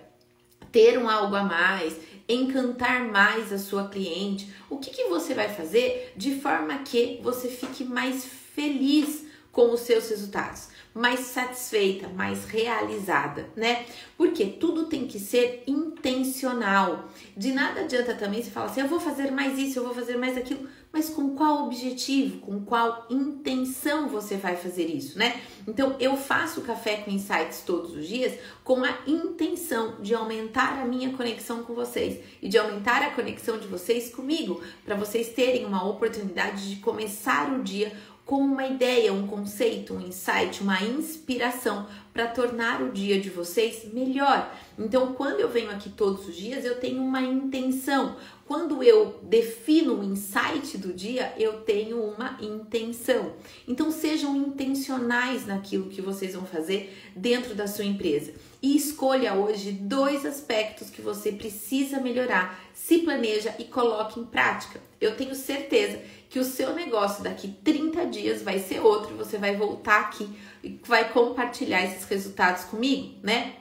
ter 0.72 1.00
um 1.00 1.10
algo 1.10 1.36
a 1.36 1.44
mais, 1.44 1.96
encantar 2.30 3.04
mais 3.06 3.52
a 3.52 3.58
sua 3.58 3.88
cliente. 3.88 4.54
O 4.70 4.78
que, 4.78 4.92
que 4.92 5.06
você 5.06 5.34
vai 5.34 5.50
fazer 5.50 6.14
de 6.16 6.36
forma 6.36 6.78
que 6.80 7.20
você 7.24 7.50
fique 7.50 7.84
mais 7.84 8.26
feliz 8.54 9.26
com 9.52 9.72
os 9.72 9.80
seus 9.82 10.08
resultados? 10.08 10.71
Mais 10.94 11.22
satisfeita, 11.22 12.10
mais 12.10 12.46
realizada, 12.46 13.50
né? 13.56 13.86
Porque 14.18 14.46
tudo 14.46 14.86
tem 14.86 15.08
que 15.08 15.20
ser 15.20 15.64
intencional. 15.66 17.10
De 17.36 17.52
nada 17.54 17.82
adianta 17.82 18.14
também 18.14 18.44
você 18.44 18.52
falar 18.52 18.68
assim, 18.68 18.82
eu 18.82 18.88
vou 18.88 19.00
fazer 19.00 19.32
mais 19.32 19.58
isso, 19.58 19.80
eu 19.80 19.84
vou 19.84 19.94
fazer 19.94 20.18
mais 20.18 20.38
aquilo, 20.38 20.68
mas 20.92 21.10
com 21.10 21.36
qual 21.36 21.66
objetivo, 21.66 22.40
com 22.40 22.66
qual 22.66 23.08
intenção 23.10 24.10
você 24.10 24.36
vai 24.36 24.58
fazer 24.58 24.86
isso, 24.86 25.18
né? 25.18 25.40
Então 25.66 25.96
eu 26.00 26.18
faço 26.18 26.62
café 26.62 26.98
com 26.98 27.12
insights 27.12 27.62
todos 27.66 27.96
os 27.96 28.08
dias 28.08 28.38
com 28.64 28.84
a 28.84 28.98
intenção 29.08 29.96
de 30.02 30.14
aumentar 30.14 30.82
a 30.82 30.86
minha 30.86 31.14
conexão 31.14 31.64
com 31.64 31.74
vocês 31.74 32.20
e 32.42 32.50
de 32.50 32.58
aumentar 32.58 33.02
a 33.02 33.12
conexão 33.12 33.58
de 33.58 33.68
vocês 33.68 34.14
comigo, 34.14 34.62
para 34.86 34.96
vocês 34.96 35.30
terem 35.30 35.66
uma 35.66 35.88
oportunidade 35.88 36.70
de 36.70 36.82
começar 36.82 37.52
o 37.54 37.64
dia 37.64 37.92
com 38.26 38.38
uma 38.38 38.66
ideia, 38.66 39.12
um 39.12 39.28
conceito, 39.28 39.94
um 39.94 40.02
insight, 40.02 40.62
uma 40.62 40.82
inspiração 40.82 41.88
para 42.14 42.28
tornar 42.28 42.82
o 42.82 42.92
dia 42.92 43.20
de 43.20 43.30
vocês 43.30 43.92
melhor. 43.94 44.54
Então, 44.78 45.14
quando 45.14 45.40
eu 45.40 45.50
venho 45.50 45.72
aqui 45.72 45.90
todos 45.90 46.28
os 46.28 46.36
dias, 46.36 46.64
eu 46.64 46.80
tenho 46.80 47.02
uma 47.02 47.22
intenção. 47.22 48.16
Quando 48.46 48.84
eu 48.84 49.20
defino 49.24 50.00
o 50.00 50.04
insight 50.04 50.78
do 50.78 50.94
dia, 50.94 51.34
eu 51.38 51.62
tenho 51.62 52.04
uma 52.04 52.38
intenção. 52.42 53.34
Então, 53.68 53.92
sejam 53.92 54.36
intencionais 54.36 55.46
naquilo 55.46 55.90
que 55.90 56.02
vocês 56.02 56.34
vão 56.34 56.46
fazer 56.46 56.94
dentro 57.16 57.56
da 57.56 57.68
sua 57.68 57.86
empresa. 57.86 58.34
E 58.62 58.78
escolha 58.78 59.34
hoje 59.34 59.72
dois 59.72 60.24
aspectos 60.24 60.92
que 60.92 61.02
você 61.02 61.32
precisa 61.32 62.00
melhorar, 62.00 62.64
se 62.76 63.00
planeja 63.00 63.56
e 63.58 63.64
coloque 63.64 64.20
em 64.20 64.26
prática. 64.26 64.80
Eu 65.00 65.16
tenho 65.16 65.34
certeza 65.34 66.00
que 66.30 66.38
o 66.38 66.44
seu 66.44 66.76
negócio 66.76 67.24
daqui 67.24 67.48
30 67.64 68.06
dias 68.06 68.44
vai 68.44 68.60
ser 68.60 68.80
outro, 68.80 69.18
você 69.18 69.40
vai 69.40 69.56
voltar 69.56 70.02
aqui 70.02 70.30
e 70.64 70.80
vai 70.86 71.10
compartilhar 71.10 71.84
esses 71.84 72.06
resultados 72.06 72.66
comigo, 72.66 73.16
né? 73.24 73.56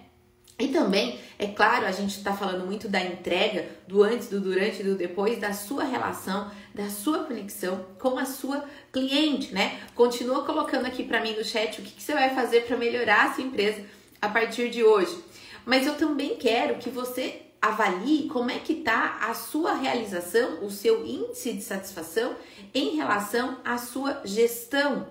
E 0.58 0.68
também, 0.68 1.18
é 1.38 1.46
claro, 1.46 1.86
a 1.86 1.90
gente 1.90 2.18
está 2.18 2.34
falando 2.34 2.66
muito 2.66 2.86
da 2.86 3.02
entrega, 3.02 3.66
do 3.88 4.02
antes, 4.02 4.28
do 4.28 4.38
durante 4.38 4.82
e 4.82 4.84
do 4.84 4.94
depois, 4.94 5.38
da 5.38 5.54
sua 5.54 5.84
relação, 5.84 6.50
da 6.74 6.90
sua 6.90 7.24
conexão 7.24 7.86
com 7.98 8.18
a 8.18 8.26
sua 8.26 8.66
cliente, 8.92 9.54
né? 9.54 9.80
Continua 9.94 10.44
colocando 10.44 10.84
aqui 10.84 11.02
para 11.02 11.22
mim 11.22 11.34
no 11.34 11.42
chat 11.42 11.80
o 11.80 11.82
que, 11.82 11.92
que 11.92 12.02
você 12.02 12.12
vai 12.12 12.34
fazer 12.34 12.66
para 12.66 12.76
melhorar 12.76 13.30
a 13.30 13.34
sua 13.34 13.42
empresa 13.42 13.82
a 14.20 14.28
partir 14.28 14.70
de 14.70 14.84
hoje. 14.84 15.16
Mas 15.64 15.86
eu 15.86 15.96
também 15.96 16.36
quero 16.36 16.78
que 16.78 16.90
você 16.90 17.42
avalie 17.60 18.28
como 18.28 18.50
é 18.50 18.58
que 18.58 18.72
está 18.72 19.18
a 19.20 19.34
sua 19.34 19.74
realização, 19.74 20.64
o 20.64 20.70
seu 20.70 21.04
índice 21.04 21.52
de 21.52 21.62
satisfação 21.62 22.34
em 22.74 22.96
relação 22.96 23.58
à 23.64 23.76
sua 23.76 24.22
gestão. 24.24 25.06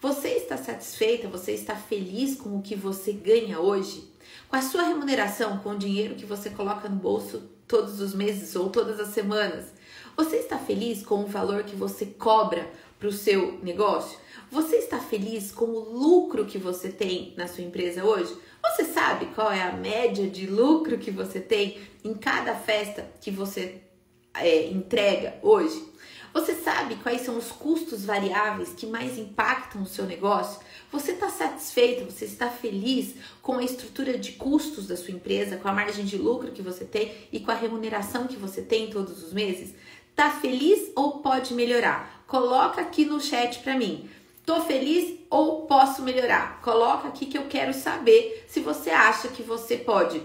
Você 0.00 0.28
está 0.28 0.56
satisfeita? 0.58 1.28
Você 1.28 1.52
está 1.52 1.74
feliz 1.74 2.36
com 2.36 2.58
o 2.58 2.62
que 2.62 2.74
você 2.74 3.12
ganha 3.12 3.58
hoje? 3.58 4.12
Com 4.48 4.56
a 4.56 4.62
sua 4.62 4.82
remuneração, 4.82 5.58
com 5.58 5.70
o 5.70 5.78
dinheiro 5.78 6.14
que 6.14 6.26
você 6.26 6.50
coloca 6.50 6.88
no 6.88 6.96
bolso 6.96 7.42
todos 7.66 8.00
os 8.00 8.14
meses 8.14 8.54
ou 8.54 8.68
todas 8.68 9.00
as 9.00 9.08
semanas? 9.08 9.72
Você 10.14 10.36
está 10.36 10.58
feliz 10.58 11.02
com 11.02 11.22
o 11.22 11.26
valor 11.26 11.64
que 11.64 11.74
você 11.74 12.04
cobra 12.04 12.70
para 12.98 13.08
o 13.08 13.12
seu 13.12 13.58
negócio? 13.62 14.18
Você 14.50 14.76
está 14.76 15.00
feliz 15.00 15.50
com 15.50 15.64
o 15.64 15.98
lucro 15.98 16.44
que 16.44 16.58
você 16.58 16.90
tem 16.90 17.32
na 17.36 17.48
sua 17.48 17.64
empresa 17.64 18.04
hoje? 18.04 18.36
Você 18.70 18.84
sabe 18.84 19.26
qual 19.26 19.52
é 19.52 19.62
a 19.62 19.72
média 19.72 20.28
de 20.28 20.46
lucro 20.46 20.98
que 20.98 21.10
você 21.10 21.38
tem 21.38 21.78
em 22.02 22.14
cada 22.14 22.54
festa 22.54 23.06
que 23.20 23.30
você 23.30 23.82
é, 24.34 24.66
entrega 24.68 25.38
hoje? 25.42 25.92
Você 26.32 26.54
sabe 26.54 26.96
quais 26.96 27.20
são 27.20 27.38
os 27.38 27.52
custos 27.52 28.04
variáveis 28.04 28.70
que 28.70 28.86
mais 28.86 29.16
impactam 29.16 29.82
o 29.82 29.86
seu 29.86 30.04
negócio? 30.04 30.60
Você 30.90 31.12
está 31.12 31.28
satisfeito? 31.28 32.10
Você 32.10 32.24
está 32.24 32.48
feliz 32.50 33.14
com 33.40 33.58
a 33.58 33.62
estrutura 33.62 34.18
de 34.18 34.32
custos 34.32 34.88
da 34.88 34.96
sua 34.96 35.14
empresa, 35.14 35.58
com 35.58 35.68
a 35.68 35.72
margem 35.72 36.04
de 36.04 36.16
lucro 36.16 36.50
que 36.50 36.62
você 36.62 36.84
tem 36.84 37.12
e 37.30 37.38
com 37.38 37.52
a 37.52 37.54
remuneração 37.54 38.26
que 38.26 38.34
você 38.34 38.62
tem 38.62 38.90
todos 38.90 39.22
os 39.22 39.32
meses? 39.32 39.74
Tá 40.16 40.30
feliz 40.30 40.90
ou 40.96 41.18
pode 41.18 41.54
melhorar? 41.54 42.24
Coloca 42.26 42.80
aqui 42.80 43.04
no 43.04 43.20
chat 43.20 43.60
para 43.60 43.78
mim. 43.78 44.08
Tô 44.44 44.60
feliz 44.60 45.18
ou 45.30 45.62
posso 45.62 46.02
melhorar? 46.02 46.60
Coloca 46.60 47.08
aqui 47.08 47.26
que 47.26 47.38
eu 47.38 47.46
quero 47.46 47.72
saber 47.72 48.44
se 48.46 48.60
você 48.60 48.90
acha 48.90 49.28
que 49.28 49.42
você 49.42 49.76
pode 49.76 50.22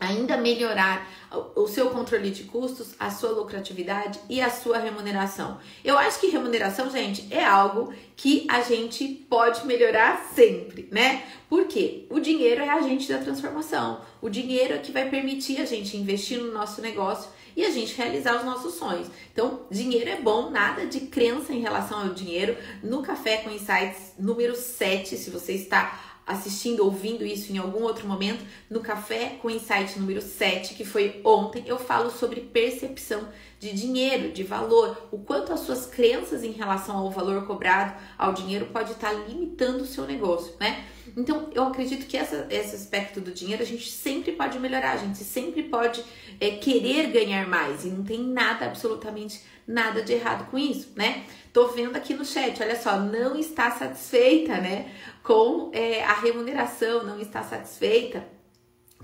ainda 0.00 0.36
melhorar 0.36 1.08
o 1.54 1.68
seu 1.68 1.90
controle 1.90 2.30
de 2.30 2.44
custos, 2.44 2.94
a 2.98 3.10
sua 3.10 3.30
lucratividade 3.30 4.18
e 4.28 4.40
a 4.40 4.50
sua 4.50 4.78
remuneração. 4.78 5.58
Eu 5.84 5.96
acho 5.96 6.18
que 6.18 6.26
remuneração, 6.26 6.90
gente, 6.90 7.28
é 7.30 7.44
algo 7.44 7.94
que 8.16 8.44
a 8.50 8.62
gente 8.62 9.06
pode 9.30 9.64
melhorar 9.64 10.30
sempre, 10.34 10.88
né? 10.90 11.22
Porque 11.48 12.06
o 12.10 12.18
dinheiro 12.18 12.62
é 12.62 12.68
agente 12.68 13.08
da 13.08 13.18
transformação. 13.18 14.00
O 14.20 14.28
dinheiro 14.28 14.74
é 14.74 14.78
que 14.78 14.90
vai 14.90 15.08
permitir 15.08 15.60
a 15.60 15.64
gente 15.64 15.96
investir 15.96 16.38
no 16.38 16.52
nosso 16.52 16.82
negócio 16.82 17.30
e 17.56 17.64
a 17.64 17.70
gente 17.70 17.94
realizar 17.94 18.36
os 18.36 18.44
nossos 18.44 18.74
sonhos. 18.74 19.08
Então, 19.32 19.62
dinheiro 19.70 20.10
é 20.10 20.20
bom, 20.20 20.50
nada 20.50 20.86
de 20.86 21.00
crença 21.00 21.52
em 21.52 21.60
relação 21.60 22.00
ao 22.00 22.08
dinheiro. 22.14 22.56
No 22.82 23.02
Café 23.02 23.38
com 23.38 23.50
Insights 23.50 24.12
número 24.18 24.54
7, 24.54 25.16
se 25.16 25.30
você 25.30 25.52
está 25.52 26.11
assistindo, 26.32 26.84
ouvindo 26.84 27.24
isso 27.24 27.52
em 27.52 27.58
algum 27.58 27.82
outro 27.82 28.06
momento, 28.06 28.44
no 28.68 28.80
Café 28.80 29.36
com 29.40 29.50
Insight 29.50 29.98
número 29.98 30.20
7, 30.20 30.74
que 30.74 30.84
foi 30.84 31.20
ontem, 31.24 31.64
eu 31.66 31.78
falo 31.78 32.10
sobre 32.10 32.40
percepção 32.40 33.28
de 33.58 33.72
dinheiro, 33.72 34.32
de 34.32 34.42
valor, 34.42 35.08
o 35.12 35.18
quanto 35.18 35.52
as 35.52 35.60
suas 35.60 35.86
crenças 35.86 36.42
em 36.42 36.50
relação 36.50 36.96
ao 36.96 37.10
valor 37.10 37.46
cobrado 37.46 37.94
ao 38.18 38.32
dinheiro 38.32 38.66
pode 38.72 38.92
estar 38.92 39.12
limitando 39.12 39.84
o 39.84 39.86
seu 39.86 40.04
negócio, 40.04 40.54
né? 40.58 40.84
Então, 41.16 41.48
eu 41.54 41.64
acredito 41.64 42.06
que 42.06 42.16
essa, 42.16 42.46
esse 42.50 42.74
aspecto 42.74 43.20
do 43.20 43.30
dinheiro 43.30 43.62
a 43.62 43.66
gente 43.66 43.90
sempre 43.90 44.32
pode 44.32 44.58
melhorar, 44.58 44.92
a 44.92 44.96
gente 44.96 45.18
sempre 45.18 45.62
pode 45.64 46.02
é, 46.40 46.50
querer 46.52 47.12
ganhar 47.12 47.46
mais 47.46 47.84
e 47.84 47.88
não 47.88 48.02
tem 48.02 48.20
nada, 48.20 48.66
absolutamente 48.66 49.40
nada 49.66 50.02
de 50.02 50.12
errado 50.12 50.50
com 50.50 50.58
isso, 50.58 50.90
né? 50.96 51.24
Tô 51.52 51.68
vendo 51.68 51.96
aqui 51.96 52.14
no 52.14 52.24
chat, 52.24 52.62
olha 52.62 52.80
só, 52.80 52.98
não 52.98 53.36
está 53.36 53.70
satisfeita, 53.70 54.56
né, 54.56 54.90
com 55.22 55.70
é, 55.72 56.02
a 56.02 56.14
remuneração, 56.14 57.04
não 57.04 57.20
está 57.20 57.42
satisfeita 57.42 58.26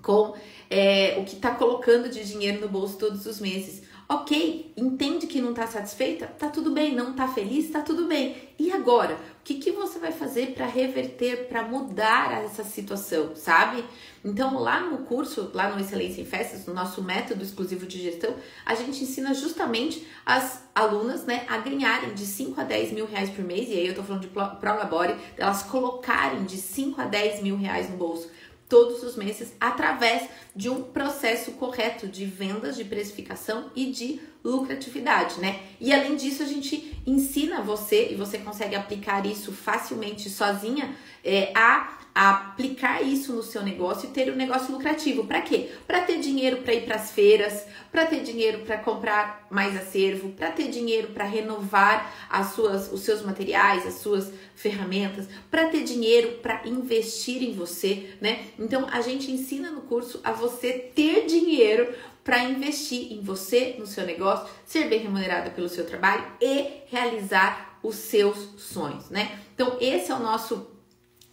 com 0.02 0.34
é, 0.70 1.16
o 1.18 1.24
que 1.24 1.34
está 1.34 1.50
colocando 1.50 2.08
de 2.08 2.24
dinheiro 2.24 2.60
no 2.60 2.68
bolso 2.68 2.96
todos 2.96 3.26
os 3.26 3.40
meses. 3.40 3.82
Ok, 4.10 4.72
entende 4.74 5.26
que 5.26 5.38
não 5.38 5.50
está 5.50 5.66
satisfeita? 5.66 6.26
Tá 6.38 6.48
tudo 6.48 6.70
bem, 6.70 6.94
não 6.94 7.10
está 7.10 7.28
feliz? 7.28 7.70
Tá 7.70 7.82
tudo 7.82 8.06
bem. 8.06 8.48
E 8.58 8.72
agora? 8.72 9.16
O 9.16 9.44
que, 9.44 9.56
que 9.56 9.70
você 9.70 9.98
vai 9.98 10.12
fazer 10.12 10.54
para 10.54 10.64
reverter, 10.64 11.46
para 11.46 11.62
mudar 11.62 12.42
essa 12.42 12.64
situação, 12.64 13.36
sabe? 13.36 13.84
Então, 14.24 14.58
lá 14.58 14.80
no 14.80 14.98
curso, 15.04 15.50
lá 15.52 15.68
no 15.68 15.78
Excelência 15.78 16.22
em 16.22 16.24
Festas, 16.24 16.64
no 16.64 16.72
nosso 16.72 17.02
método 17.02 17.44
exclusivo 17.44 17.84
de 17.84 18.00
gestão, 18.02 18.34
a 18.64 18.74
gente 18.74 19.04
ensina 19.04 19.34
justamente 19.34 20.06
as 20.24 20.66
alunas 20.74 21.26
né, 21.26 21.44
a 21.46 21.58
ganharem 21.58 22.14
de 22.14 22.24
5 22.24 22.58
a 22.58 22.64
10 22.64 22.92
mil 22.92 23.06
reais 23.06 23.28
por 23.28 23.44
mês, 23.44 23.68
e 23.68 23.72
aí 23.72 23.88
eu 23.88 23.94
tô 23.94 24.02
falando 24.02 24.22
de 24.22 24.28
Prolabore, 24.28 25.16
elas 25.36 25.62
colocarem 25.64 26.44
de 26.44 26.56
5 26.56 26.98
a 26.98 27.04
10 27.04 27.42
mil 27.42 27.58
reais 27.58 27.90
no 27.90 27.98
bolso 27.98 28.30
todos 28.68 29.02
os 29.02 29.16
meses 29.16 29.54
através 29.58 30.28
de 30.54 30.68
um 30.68 30.82
processo 30.82 31.52
correto 31.52 32.06
de 32.06 32.24
vendas, 32.26 32.76
de 32.76 32.84
precificação 32.84 33.70
e 33.74 33.86
de 33.90 34.20
lucratividade, 34.44 35.40
né? 35.40 35.60
E 35.80 35.92
além 35.92 36.16
disso, 36.16 36.42
a 36.42 36.46
gente 36.46 37.00
ensina 37.06 37.62
você 37.62 38.12
e 38.12 38.14
você 38.14 38.38
consegue 38.38 38.76
aplicar 38.76 39.24
isso 39.26 39.52
facilmente 39.52 40.28
sozinha 40.28 40.94
é, 41.24 41.52
a 41.54 41.98
aplicar 42.18 43.00
isso 43.00 43.32
no 43.32 43.44
seu 43.44 43.62
negócio 43.62 44.08
e 44.08 44.12
ter 44.12 44.32
um 44.32 44.34
negócio 44.34 44.72
lucrativo. 44.72 45.24
Para 45.24 45.40
quê? 45.40 45.70
Para 45.86 46.00
ter 46.00 46.18
dinheiro 46.18 46.58
para 46.58 46.74
ir 46.74 46.84
para 46.84 46.96
as 46.96 47.12
feiras, 47.12 47.64
para 47.92 48.06
ter 48.06 48.24
dinheiro 48.24 48.60
para 48.60 48.76
comprar 48.78 49.46
mais 49.48 49.76
acervo, 49.76 50.30
para 50.30 50.50
ter 50.50 50.68
dinheiro 50.68 51.08
para 51.08 51.24
renovar 51.24 52.12
as 52.28 52.54
suas, 52.54 52.92
os 52.92 53.02
seus 53.02 53.22
materiais, 53.22 53.86
as 53.86 53.94
suas 53.94 54.32
ferramentas, 54.56 55.28
para 55.48 55.68
ter 55.68 55.84
dinheiro 55.84 56.38
para 56.42 56.66
investir 56.66 57.40
em 57.40 57.52
você, 57.52 58.10
né? 58.20 58.46
Então 58.58 58.88
a 58.90 59.00
gente 59.00 59.30
ensina 59.30 59.70
no 59.70 59.82
curso 59.82 60.20
a 60.24 60.32
você 60.32 60.72
ter 60.72 61.24
dinheiro 61.26 61.94
para 62.24 62.42
investir 62.42 63.12
em 63.12 63.22
você, 63.22 63.76
no 63.78 63.86
seu 63.86 64.04
negócio, 64.04 64.48
ser 64.66 64.88
bem 64.88 64.98
remunerada 64.98 65.50
pelo 65.50 65.68
seu 65.68 65.86
trabalho 65.86 66.24
e 66.40 66.82
realizar 66.88 67.78
os 67.82 67.94
seus 67.94 68.36
sonhos, 68.58 69.08
né? 69.08 69.38
Então, 69.54 69.78
esse 69.80 70.10
é 70.10 70.14
o 70.14 70.18
nosso 70.18 70.77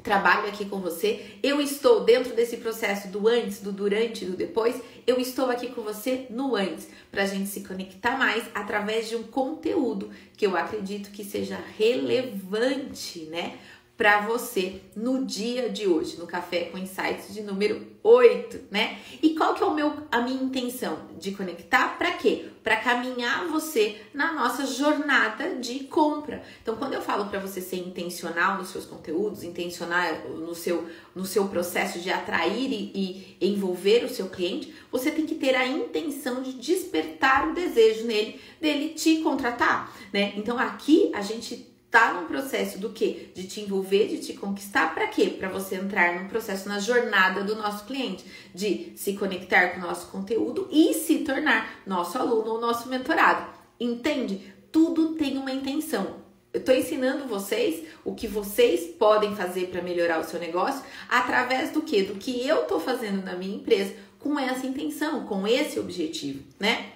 trabalho 0.05 0.47
aqui 0.47 0.65
com 0.65 0.79
você. 0.79 1.25
Eu 1.41 1.59
estou 1.59 2.05
dentro 2.05 2.35
desse 2.35 2.57
processo 2.57 3.07
do 3.07 3.27
antes, 3.27 3.59
do 3.59 3.71
durante 3.71 4.23
e 4.23 4.27
do 4.27 4.37
depois. 4.37 4.79
Eu 5.05 5.19
estou 5.19 5.49
aqui 5.49 5.69
com 5.69 5.81
você 5.81 6.27
no 6.29 6.55
antes, 6.55 6.87
para 7.11 7.23
a 7.23 7.25
gente 7.25 7.49
se 7.49 7.61
conectar 7.61 8.15
mais 8.15 8.45
através 8.53 9.09
de 9.09 9.15
um 9.15 9.23
conteúdo 9.23 10.11
que 10.37 10.45
eu 10.45 10.55
acredito 10.55 11.09
que 11.09 11.23
seja 11.23 11.59
relevante, 11.77 13.21
né? 13.23 13.57
Para 13.97 14.21
você 14.21 14.81
no 14.95 15.25
dia 15.25 15.69
de 15.69 15.87
hoje, 15.87 16.17
no 16.17 16.27
Café 16.27 16.65
com 16.65 16.77
Insights 16.77 17.33
de 17.33 17.41
número 17.41 17.95
8, 18.03 18.65
né? 18.69 18.99
E 19.21 19.35
qual 19.35 19.53
que 19.53 19.63
é 19.63 19.65
o 19.65 19.73
meu 19.73 19.93
a 20.11 20.21
minha 20.21 20.43
intenção 20.43 20.99
de 21.17 21.31
conectar 21.31 21.97
para 21.97 22.11
quê? 22.11 22.49
Para 22.61 22.75
caminhar 22.75 23.47
você 23.47 24.01
na 24.13 24.33
nossa 24.33 24.65
jornada 24.65 25.55
de 25.55 25.85
compra. 25.85 26.43
Então, 26.61 26.75
quando 26.75 26.93
eu 26.93 27.01
falo 27.01 27.25
para 27.29 27.39
você 27.39 27.61
ser 27.61 27.77
intencional 27.77 28.57
nos 28.57 28.69
seus 28.69 28.85
conteúdos, 28.85 29.43
intencional 29.43 30.13
no 30.29 30.53
seu 30.53 30.87
no 31.15 31.25
seu 31.25 31.47
processo 31.47 31.99
de 31.99 32.11
atrair 32.11 32.71
e, 32.71 33.37
e 33.39 33.47
envolver 33.47 34.03
o 34.03 34.09
seu 34.09 34.27
cliente, 34.27 34.75
você 34.91 35.09
tem 35.09 35.25
que 35.25 35.35
ter 35.35 35.55
a 35.55 35.65
intenção 35.65 36.41
de 36.41 36.53
despertar 36.53 37.47
o 37.47 37.53
desejo 37.53 38.05
nele 38.05 38.41
dele 38.59 38.89
te 38.89 39.21
contratar, 39.21 39.95
né? 40.11 40.33
Então, 40.35 40.59
aqui 40.59 41.11
a 41.13 41.21
gente 41.21 41.74
tá 41.95 42.13
num 42.13 42.27
processo 42.27 42.77
do 42.77 42.89
que? 42.89 43.31
De 43.33 43.47
te 43.47 43.61
envolver, 43.61 44.09
de 44.09 44.17
te 44.17 44.33
conquistar, 44.33 44.93
para 44.93 45.07
quê? 45.07 45.27
Para 45.29 45.47
você 45.47 45.75
entrar 45.75 46.19
num 46.19 46.27
processo 46.27 46.67
na 46.67 46.77
jornada 46.77 47.41
do 47.41 47.55
nosso 47.55 47.85
cliente, 47.85 48.25
de 48.53 48.91
se 48.97 49.13
conectar 49.13 49.69
com 49.69 49.77
o 49.77 49.83
nosso 49.83 50.07
conteúdo 50.07 50.67
e 50.69 50.93
se 50.93 51.19
tornar 51.19 51.79
nosso 51.87 52.17
aluno 52.17 52.51
ou 52.51 52.59
nosso 52.59 52.89
mentorado. 52.89 53.49
Entende? 53.79 54.53
Tudo 54.73 55.15
tem 55.15 55.37
uma 55.37 55.53
intenção. 55.53 56.17
Eu 56.51 56.59
estou 56.59 56.75
ensinando 56.75 57.29
vocês 57.29 57.87
o 58.03 58.13
que 58.13 58.27
vocês 58.27 58.93
podem 58.99 59.33
fazer 59.33 59.67
para 59.67 59.81
melhorar 59.81 60.19
o 60.19 60.25
seu 60.25 60.37
negócio 60.37 60.83
através 61.07 61.71
do 61.71 61.81
que? 61.81 62.03
Do 62.03 62.15
que 62.15 62.45
eu 62.45 62.63
estou 62.63 62.81
fazendo 62.81 63.23
na 63.23 63.37
minha 63.37 63.55
empresa 63.55 63.95
com 64.19 64.37
essa 64.37 64.67
intenção, 64.67 65.25
com 65.25 65.47
esse 65.47 65.79
objetivo, 65.79 66.43
né? 66.59 66.91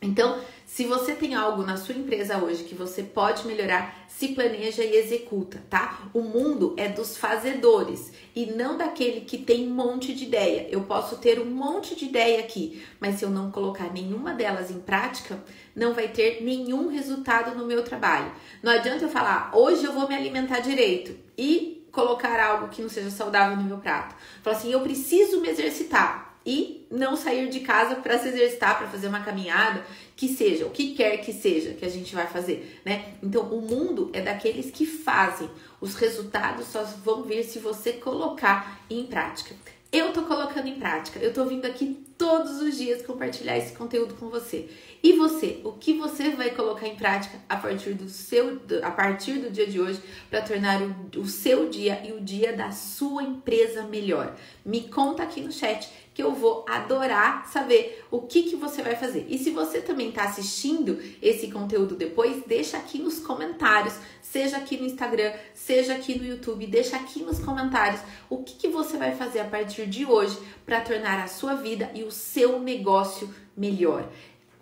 Então, 0.00 0.40
se 0.70 0.84
você 0.84 1.16
tem 1.16 1.34
algo 1.34 1.64
na 1.64 1.76
sua 1.76 1.96
empresa 1.96 2.38
hoje 2.38 2.62
que 2.62 2.76
você 2.76 3.02
pode 3.02 3.44
melhorar, 3.44 4.06
se 4.06 4.28
planeja 4.28 4.84
e 4.84 4.94
executa, 4.94 5.60
tá? 5.68 6.08
O 6.14 6.20
mundo 6.20 6.76
é 6.76 6.88
dos 6.88 7.16
fazedores 7.16 8.12
e 8.36 8.46
não 8.46 8.78
daquele 8.78 9.22
que 9.22 9.36
tem 9.36 9.66
um 9.66 9.74
monte 9.74 10.14
de 10.14 10.26
ideia. 10.26 10.68
Eu 10.70 10.82
posso 10.82 11.16
ter 11.16 11.40
um 11.40 11.44
monte 11.50 11.96
de 11.96 12.04
ideia 12.04 12.38
aqui, 12.38 12.84
mas 13.00 13.16
se 13.16 13.24
eu 13.24 13.30
não 13.30 13.50
colocar 13.50 13.92
nenhuma 13.92 14.32
delas 14.32 14.70
em 14.70 14.78
prática, 14.78 15.42
não 15.74 15.92
vai 15.92 16.06
ter 16.06 16.40
nenhum 16.40 16.86
resultado 16.86 17.58
no 17.58 17.66
meu 17.66 17.82
trabalho. 17.82 18.30
Não 18.62 18.70
adianta 18.70 19.04
eu 19.04 19.10
falar, 19.10 19.50
hoje 19.52 19.84
eu 19.84 19.92
vou 19.92 20.06
me 20.06 20.14
alimentar 20.14 20.60
direito 20.60 21.16
e 21.36 21.84
colocar 21.90 22.40
algo 22.40 22.68
que 22.68 22.80
não 22.80 22.88
seja 22.88 23.10
saudável 23.10 23.56
no 23.56 23.64
meu 23.64 23.78
prato. 23.78 24.14
Falar 24.40 24.56
assim, 24.56 24.70
eu 24.70 24.80
preciso 24.82 25.40
me 25.40 25.48
exercitar 25.48 26.29
e 26.44 26.86
não 26.90 27.16
sair 27.16 27.48
de 27.48 27.60
casa 27.60 27.96
para 27.96 28.18
se 28.18 28.28
exercitar, 28.28 28.78
para 28.78 28.88
fazer 28.88 29.08
uma 29.08 29.20
caminhada, 29.20 29.84
que 30.16 30.28
seja, 30.28 30.66
o 30.66 30.70
que 30.70 30.94
quer 30.94 31.18
que 31.18 31.32
seja 31.32 31.74
que 31.74 31.84
a 31.84 31.88
gente 31.88 32.14
vai 32.14 32.26
fazer, 32.26 32.80
né? 32.84 33.14
Então, 33.22 33.42
o 33.42 33.60
mundo 33.60 34.10
é 34.12 34.20
daqueles 34.20 34.70
que 34.70 34.84
fazem. 34.86 35.50
Os 35.80 35.94
resultados 35.94 36.66
só 36.66 36.82
vão 36.82 37.22
vir 37.22 37.44
se 37.44 37.58
você 37.58 37.92
colocar 37.92 38.84
em 38.88 39.06
prática. 39.06 39.54
Eu 39.92 40.12
tô 40.12 40.22
colocando 40.22 40.68
em 40.68 40.78
prática. 40.78 41.18
Eu 41.18 41.32
tô 41.32 41.44
vindo 41.46 41.64
aqui 41.64 41.98
todos 42.16 42.60
os 42.60 42.76
dias 42.76 43.02
compartilhar 43.02 43.56
esse 43.56 43.72
conteúdo 43.72 44.14
com 44.14 44.28
você. 44.28 44.68
E 45.02 45.14
você, 45.14 45.60
o 45.64 45.72
que 45.72 45.94
você 45.94 46.30
vai 46.30 46.50
colocar 46.50 46.86
em 46.86 46.94
prática 46.94 47.40
a 47.48 47.56
partir 47.56 47.94
do 47.94 48.08
seu 48.08 48.60
a 48.82 48.90
partir 48.90 49.38
do 49.38 49.50
dia 49.50 49.66
de 49.66 49.80
hoje 49.80 50.00
para 50.28 50.42
tornar 50.42 50.80
o, 50.80 51.20
o 51.20 51.26
seu 51.26 51.68
dia 51.68 52.02
e 52.06 52.12
o 52.12 52.20
dia 52.20 52.52
da 52.52 52.70
sua 52.70 53.24
empresa 53.24 53.82
melhor? 53.82 54.36
Me 54.64 54.82
conta 54.82 55.24
aqui 55.24 55.40
no 55.40 55.50
chat 55.50 55.90
que 56.20 56.22
eu 56.22 56.34
vou 56.34 56.66
adorar 56.68 57.48
saber 57.48 58.04
o 58.10 58.20
que, 58.20 58.42
que 58.42 58.56
você 58.56 58.82
vai 58.82 58.94
fazer. 58.94 59.24
E 59.30 59.38
se 59.38 59.50
você 59.50 59.80
também 59.80 60.10
está 60.10 60.24
assistindo 60.24 60.98
esse 61.22 61.50
conteúdo 61.50 61.96
depois, 61.96 62.42
deixa 62.46 62.76
aqui 62.76 62.98
nos 62.98 63.20
comentários, 63.20 63.94
seja 64.20 64.58
aqui 64.58 64.76
no 64.76 64.84
Instagram, 64.84 65.32
seja 65.54 65.94
aqui 65.94 66.18
no 66.18 66.26
YouTube, 66.26 66.66
deixa 66.66 66.96
aqui 66.96 67.22
nos 67.22 67.38
comentários 67.38 68.02
o 68.28 68.42
que, 68.42 68.54
que 68.54 68.68
você 68.68 68.98
vai 68.98 69.16
fazer 69.16 69.40
a 69.40 69.46
partir 69.46 69.86
de 69.86 70.04
hoje 70.04 70.38
para 70.66 70.82
tornar 70.82 71.24
a 71.24 71.26
sua 71.26 71.54
vida 71.54 71.90
e 71.94 72.02
o 72.02 72.10
seu 72.10 72.60
negócio 72.60 73.34
melhor. 73.56 74.06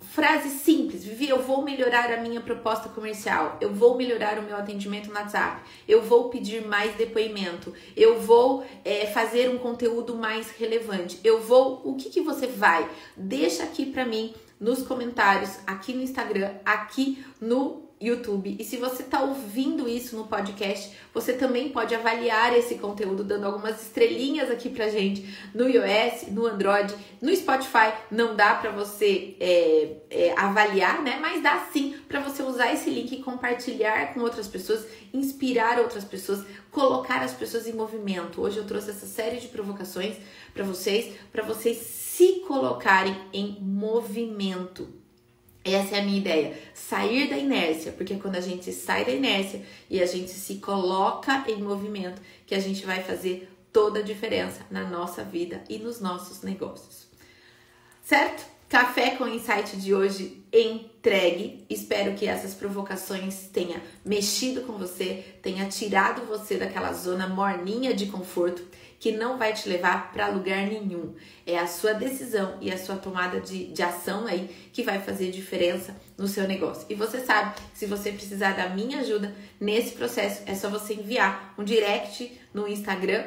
Frase 0.08 0.48
simples, 0.48 1.04
Vivi, 1.04 1.28
eu 1.28 1.42
vou 1.42 1.62
melhorar 1.62 2.10
a 2.10 2.16
minha 2.16 2.40
proposta 2.40 2.88
comercial, 2.88 3.58
eu 3.60 3.74
vou 3.74 3.94
melhorar 3.94 4.38
o 4.38 4.42
meu 4.42 4.56
atendimento 4.56 5.10
no 5.10 5.14
WhatsApp, 5.14 5.60
eu 5.86 6.00
vou 6.00 6.30
pedir 6.30 6.66
mais 6.66 6.94
depoimento, 6.94 7.74
eu 7.94 8.18
vou 8.18 8.64
é, 8.86 9.04
fazer 9.06 9.50
um 9.50 9.58
conteúdo 9.58 10.16
mais 10.16 10.50
relevante, 10.52 11.20
eu 11.22 11.42
vou. 11.42 11.82
O 11.84 11.94
que, 11.94 12.08
que 12.08 12.22
você 12.22 12.46
vai? 12.46 12.88
Deixa 13.14 13.64
aqui 13.64 13.84
para 13.84 14.06
mim 14.06 14.34
nos 14.58 14.82
comentários, 14.82 15.58
aqui 15.66 15.92
no 15.92 16.02
Instagram, 16.02 16.54
aqui 16.64 17.22
no 17.38 17.87
YouTube. 18.00 18.56
E 18.58 18.64
se 18.64 18.76
você 18.76 19.02
está 19.02 19.22
ouvindo 19.22 19.88
isso 19.88 20.16
no 20.16 20.26
podcast, 20.26 20.96
você 21.12 21.32
também 21.32 21.70
pode 21.70 21.94
avaliar 21.94 22.56
esse 22.56 22.76
conteúdo 22.76 23.24
dando 23.24 23.46
algumas 23.46 23.82
estrelinhas 23.82 24.50
aqui 24.50 24.68
pra 24.68 24.88
gente 24.88 25.28
no 25.54 25.68
iOS, 25.68 26.28
no 26.30 26.46
Android, 26.46 26.94
no 27.20 27.34
Spotify. 27.34 27.92
Não 28.10 28.36
dá 28.36 28.54
para 28.54 28.70
você 28.70 29.36
é, 29.40 29.96
é, 30.10 30.34
avaliar, 30.36 31.02
né? 31.02 31.18
Mas 31.20 31.42
dá 31.42 31.66
sim 31.72 31.96
para 32.06 32.20
você 32.20 32.42
usar 32.42 32.72
esse 32.72 32.88
link 32.88 33.12
e 33.12 33.22
compartilhar 33.22 34.14
com 34.14 34.20
outras 34.20 34.46
pessoas, 34.46 34.86
inspirar 35.12 35.78
outras 35.80 36.04
pessoas, 36.04 36.44
colocar 36.70 37.22
as 37.22 37.32
pessoas 37.32 37.66
em 37.66 37.72
movimento. 37.72 38.40
Hoje 38.40 38.58
eu 38.58 38.66
trouxe 38.66 38.90
essa 38.90 39.06
série 39.06 39.38
de 39.38 39.48
provocações 39.48 40.16
para 40.54 40.64
vocês, 40.64 41.14
para 41.32 41.42
vocês 41.42 41.76
se 41.78 42.40
colocarem 42.46 43.16
em 43.32 43.58
movimento 43.60 44.97
essa 45.74 45.96
é 45.96 46.00
a 46.00 46.02
minha 46.02 46.18
ideia, 46.18 46.58
sair 46.74 47.28
da 47.28 47.36
inércia, 47.36 47.92
porque 47.92 48.16
quando 48.16 48.36
a 48.36 48.40
gente 48.40 48.72
sai 48.72 49.04
da 49.04 49.12
inércia 49.12 49.62
e 49.88 50.00
a 50.02 50.06
gente 50.06 50.30
se 50.30 50.56
coloca 50.56 51.44
em 51.48 51.62
movimento, 51.62 52.20
que 52.46 52.54
a 52.54 52.60
gente 52.60 52.84
vai 52.84 53.02
fazer 53.02 53.50
toda 53.72 54.00
a 54.00 54.02
diferença 54.02 54.60
na 54.70 54.84
nossa 54.84 55.22
vida 55.22 55.62
e 55.68 55.78
nos 55.78 56.00
nossos 56.00 56.42
negócios. 56.42 57.06
Certo? 58.02 58.44
Café 58.68 59.12
com 59.12 59.26
Insight 59.26 59.78
de 59.78 59.94
hoje 59.94 60.44
entregue. 60.52 61.64
Espero 61.70 62.14
que 62.14 62.26
essas 62.26 62.52
provocações 62.52 63.48
tenham 63.50 63.80
mexido 64.04 64.60
com 64.62 64.74
você, 64.74 65.24
tenha 65.42 65.66
tirado 65.66 66.26
você 66.26 66.58
daquela 66.58 66.92
zona 66.92 67.26
morninha 67.26 67.94
de 67.94 68.06
conforto 68.06 68.62
que 68.98 69.12
não 69.12 69.38
vai 69.38 69.52
te 69.52 69.68
levar 69.68 70.12
para 70.12 70.28
lugar 70.28 70.66
nenhum. 70.66 71.14
É 71.46 71.58
a 71.58 71.66
sua 71.66 71.92
decisão 71.92 72.58
e 72.60 72.70
a 72.70 72.78
sua 72.78 72.96
tomada 72.96 73.40
de, 73.40 73.66
de 73.66 73.82
ação 73.82 74.26
aí 74.26 74.48
que 74.72 74.82
vai 74.82 74.98
fazer 74.98 75.30
diferença 75.30 75.96
no 76.16 76.26
seu 76.26 76.48
negócio. 76.48 76.84
E 76.88 76.94
você 76.94 77.20
sabe, 77.20 77.54
se 77.74 77.86
você 77.86 78.10
precisar 78.10 78.52
da 78.52 78.68
minha 78.68 79.00
ajuda 79.00 79.34
nesse 79.60 79.92
processo, 79.92 80.42
é 80.46 80.54
só 80.54 80.68
você 80.68 80.94
enviar 80.94 81.54
um 81.56 81.64
direct 81.64 82.38
no 82.52 82.66
Instagram 82.66 83.24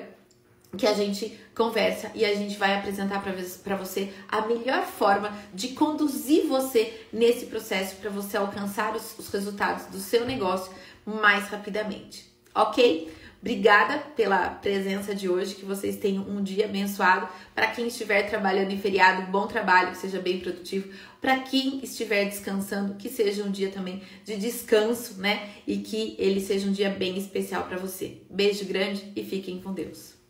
que 0.77 0.87
a 0.87 0.93
gente 0.93 1.37
conversa 1.55 2.11
e 2.15 2.23
a 2.23 2.33
gente 2.33 2.57
vai 2.57 2.75
apresentar 2.75 3.21
para 3.21 3.75
você 3.75 4.13
a 4.27 4.41
melhor 4.41 4.85
forma 4.85 5.33
de 5.53 5.69
conduzir 5.69 6.47
você 6.47 7.05
nesse 7.11 7.47
processo 7.47 7.97
para 7.97 8.09
você 8.09 8.37
alcançar 8.37 8.95
os, 8.95 9.17
os 9.19 9.27
resultados 9.29 9.87
do 9.87 9.99
seu 9.99 10.25
negócio 10.25 10.71
mais 11.05 11.47
rapidamente, 11.49 12.25
ok? 12.55 13.11
Obrigada 13.41 13.97
pela 14.15 14.49
presença 14.49 15.15
de 15.15 15.27
hoje, 15.27 15.55
que 15.55 15.65
vocês 15.65 15.97
tenham 15.97 16.23
um 16.29 16.43
dia 16.43 16.65
abençoado. 16.65 17.27
Para 17.55 17.67
quem 17.67 17.87
estiver 17.87 18.29
trabalhando 18.29 18.71
em 18.71 18.77
feriado, 18.77 19.31
bom 19.31 19.47
trabalho, 19.47 19.91
que 19.91 19.97
seja 19.97 20.19
bem 20.19 20.39
produtivo. 20.39 20.93
Para 21.19 21.39
quem 21.39 21.83
estiver 21.83 22.25
descansando, 22.25 22.93
que 22.93 23.09
seja 23.09 23.43
um 23.43 23.49
dia 23.49 23.71
também 23.71 24.03
de 24.23 24.37
descanso, 24.37 25.19
né? 25.19 25.49
E 25.65 25.77
que 25.77 26.15
ele 26.19 26.39
seja 26.39 26.67
um 26.67 26.71
dia 26.71 26.91
bem 26.91 27.17
especial 27.17 27.63
para 27.63 27.77
você. 27.77 28.21
Beijo 28.29 28.63
grande 28.65 29.11
e 29.15 29.23
fiquem 29.23 29.59
com 29.59 29.73
Deus. 29.73 30.20